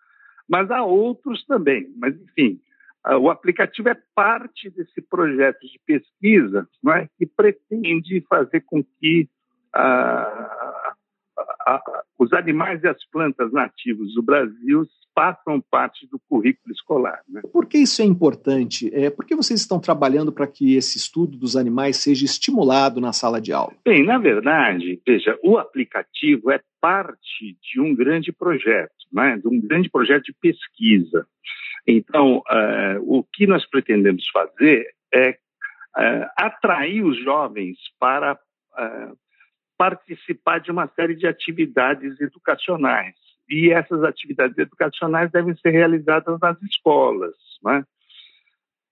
[0.51, 1.89] mas há outros também.
[1.97, 2.61] Mas, enfim,
[3.21, 9.29] o aplicativo é parte desse projeto de pesquisa não é, que pretende fazer com que
[9.73, 10.80] ah,
[12.19, 14.85] os animais e as plantas nativos do Brasil
[15.15, 17.21] façam parte do currículo escolar.
[17.29, 17.43] Né?
[17.53, 18.91] Por que isso é importante?
[18.95, 23.13] É, por que vocês estão trabalhando para que esse estudo dos animais seja estimulado na
[23.13, 23.75] sala de aula?
[23.85, 29.39] Bem, na verdade, veja, o aplicativo é parte de um grande projeto, né?
[29.39, 31.27] de um grande projeto de pesquisa.
[31.87, 39.19] Então, uh, o que nós pretendemos fazer é uh, atrair os jovens para uh,
[39.81, 43.15] participar de uma série de atividades educacionais.
[43.49, 47.35] E essas atividades educacionais devem ser realizadas nas escolas.
[47.65, 47.83] Né?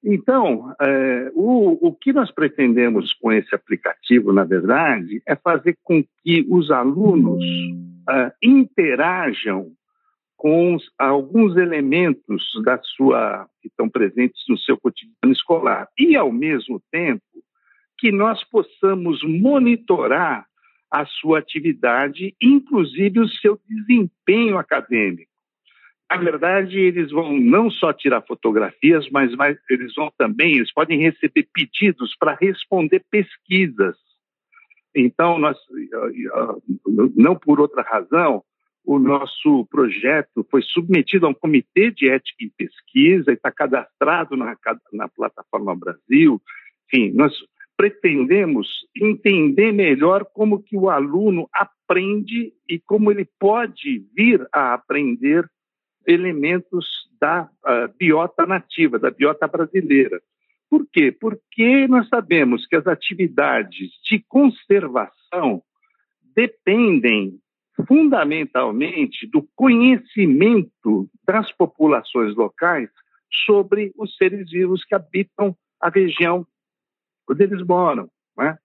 [0.02, 6.02] Então, é, o, o que nós pretendemos com esse aplicativo, na verdade, é fazer com
[6.22, 7.44] que os alunos
[8.08, 9.70] é, interajam
[10.38, 16.32] com os, alguns elementos da sua que estão presentes no seu cotidiano escolar e, ao
[16.32, 17.22] mesmo tempo,
[17.98, 20.47] que nós possamos monitorar
[20.90, 25.30] a sua atividade, inclusive o seu desempenho acadêmico.
[26.10, 30.98] Na verdade, eles vão não só tirar fotografias, mas, mas eles vão também, eles podem
[30.98, 33.96] receber pedidos para responder pesquisas.
[34.94, 35.58] Então, nós,
[37.14, 38.42] não por outra razão,
[38.82, 44.34] o nosso projeto foi submetido a um comitê de ética e pesquisa e está cadastrado
[44.34, 44.56] na,
[44.94, 46.40] na plataforma Brasil.
[46.86, 47.34] Enfim, nós
[47.78, 48.68] pretendemos
[49.00, 55.48] entender melhor como que o aluno aprende e como ele pode vir a aprender
[56.04, 56.84] elementos
[57.20, 60.20] da uh, biota nativa, da biota brasileira.
[60.68, 61.12] Por quê?
[61.12, 65.62] Porque nós sabemos que as atividades de conservação
[66.34, 67.38] dependem
[67.86, 72.90] fundamentalmente do conhecimento das populações locais
[73.46, 76.44] sobre os seres vivos que habitam a região
[77.28, 78.08] onde eles moram.
[78.36, 78.56] Né?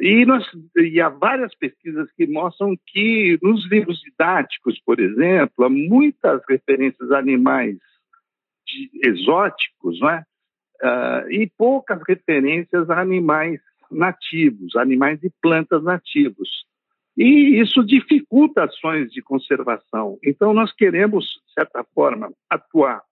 [0.00, 5.68] E, nós, e há várias pesquisas que mostram que nos livros didáticos, por exemplo, há
[5.68, 7.76] muitas referências a animais
[8.66, 10.24] de, exóticos, né?
[10.82, 13.60] Uh, e poucas referências a animais
[13.90, 16.48] nativos, animais e plantas nativos.
[17.14, 20.18] E isso dificulta ações de conservação.
[20.24, 23.02] Então, nós queremos, de certa forma, atuar,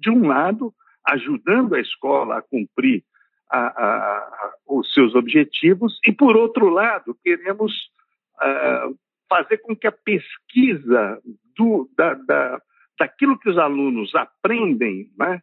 [0.00, 0.72] de um lado,
[1.06, 3.04] ajudando a escola a cumprir
[3.52, 7.72] a, a, os seus objetivos, e, por outro lado, queremos
[8.40, 8.96] uh,
[9.28, 11.20] fazer com que a pesquisa
[11.56, 12.60] do, da, da,
[12.98, 15.42] daquilo que os alunos aprendem né,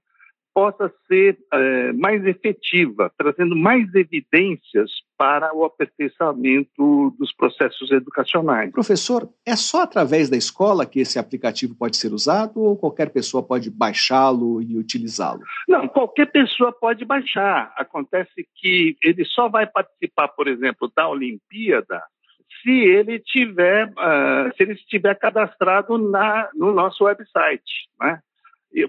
[0.60, 8.70] possa ser uh, mais efetiva, trazendo mais evidências para o aperfeiçoamento dos processos educacionais.
[8.74, 13.41] Professor, é só através da escola que esse aplicativo pode ser usado ou qualquer pessoa
[13.41, 15.39] pode baixá-lo e utilizá-lo?
[15.66, 17.74] Não, qualquer pessoa pode baixar.
[17.78, 22.03] Acontece que ele só vai participar, por exemplo, da Olimpíada
[22.62, 28.20] se ele tiver, uh, se ele estiver cadastrado na, no nosso website, né?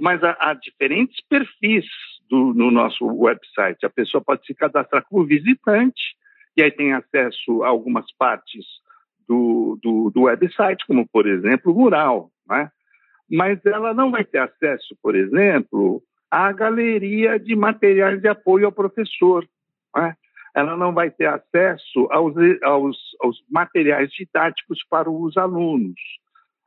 [0.00, 1.84] Mas há, há diferentes perfis
[2.28, 3.84] do, no nosso website.
[3.84, 6.16] A pessoa pode se cadastrar como visitante,
[6.56, 8.64] e aí tem acesso a algumas partes
[9.28, 12.30] do, do, do website, como, por exemplo, o mural.
[12.48, 12.70] Né?
[13.30, 18.72] Mas ela não vai ter acesso, por exemplo, à galeria de materiais de apoio ao
[18.72, 19.46] professor.
[19.96, 20.14] Né?
[20.54, 26.00] ela não vai ter acesso aos, aos, aos materiais didáticos para os alunos.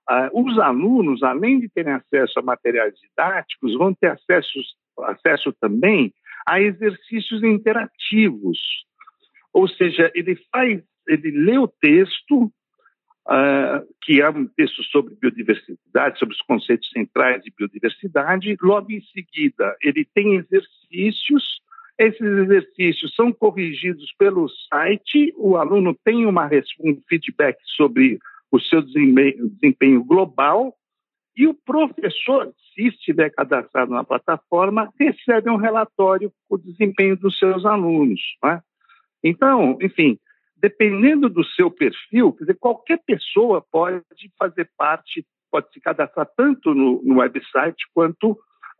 [0.10, 4.60] Uh, os alunos, além de terem acesso a materiais didáticos, vão ter acesso,
[5.00, 6.14] acesso também
[6.46, 8.60] a exercícios interativos.
[9.54, 12.52] Ou seja, ele faz, ele lê o texto,
[13.28, 18.58] uh, que é um texto sobre biodiversidade, sobre os conceitos centrais de biodiversidade.
[18.62, 21.62] Logo em seguida, ele tem exercícios.
[21.98, 25.34] Esses exercícios são corrigidos pelo site.
[25.38, 26.50] O aluno tem uma,
[26.82, 28.20] um feedback sobre
[28.54, 30.78] o seu desempenho, global
[31.36, 37.40] e o professor, se estiver cadastrado na plataforma, recebe um relatório com o desempenho dos
[37.40, 38.22] seus alunos.
[38.44, 38.62] Né?
[39.24, 40.20] Então, enfim,
[40.56, 44.04] dependendo do seu perfil, dizer, qualquer pessoa pode
[44.38, 48.34] fazer parte, pode se cadastrar tanto no, no website quanto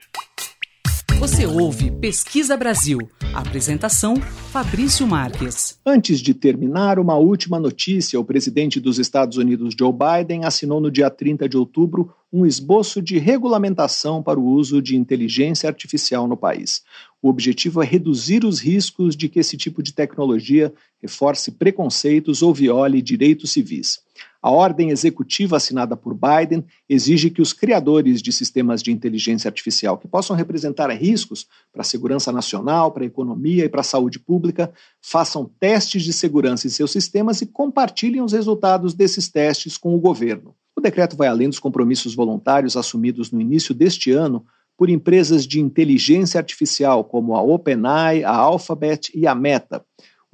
[1.18, 2.98] Você ouve Pesquisa Brasil.
[3.34, 4.14] Apresentação:
[4.52, 5.80] Fabrício Marques.
[5.84, 10.92] Antes de terminar, uma última notícia: o presidente dos Estados Unidos, Joe Biden, assinou no
[10.92, 16.36] dia 30 de outubro um esboço de regulamentação para o uso de inteligência artificial no
[16.36, 16.84] país.
[17.20, 20.72] O objetivo é reduzir os riscos de que esse tipo de tecnologia
[21.02, 24.04] reforce preconceitos ou viole direitos civis.
[24.44, 29.96] A ordem executiva assinada por Biden exige que os criadores de sistemas de inteligência artificial
[29.96, 34.18] que possam representar riscos para a segurança nacional, para a economia e para a saúde
[34.18, 34.70] pública
[35.00, 39.98] façam testes de segurança em seus sistemas e compartilhem os resultados desses testes com o
[39.98, 40.54] governo.
[40.76, 44.44] O decreto vai além dos compromissos voluntários assumidos no início deste ano
[44.76, 49.82] por empresas de inteligência artificial como a OpenAI, a Alphabet e a Meta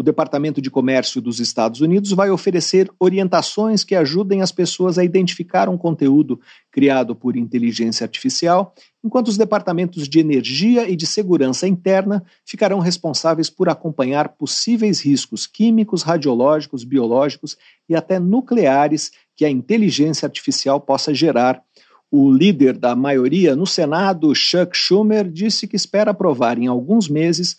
[0.00, 5.04] o Departamento de Comércio dos Estados Unidos vai oferecer orientações que ajudem as pessoas a
[5.04, 6.40] identificar um conteúdo
[6.72, 8.74] criado por inteligência artificial,
[9.04, 15.46] enquanto os departamentos de energia e de segurança interna ficarão responsáveis por acompanhar possíveis riscos
[15.46, 21.62] químicos, radiológicos, biológicos e até nucleares que a inteligência artificial possa gerar.
[22.10, 27.58] O líder da maioria no Senado, Chuck Schumer, disse que espera aprovar em alguns meses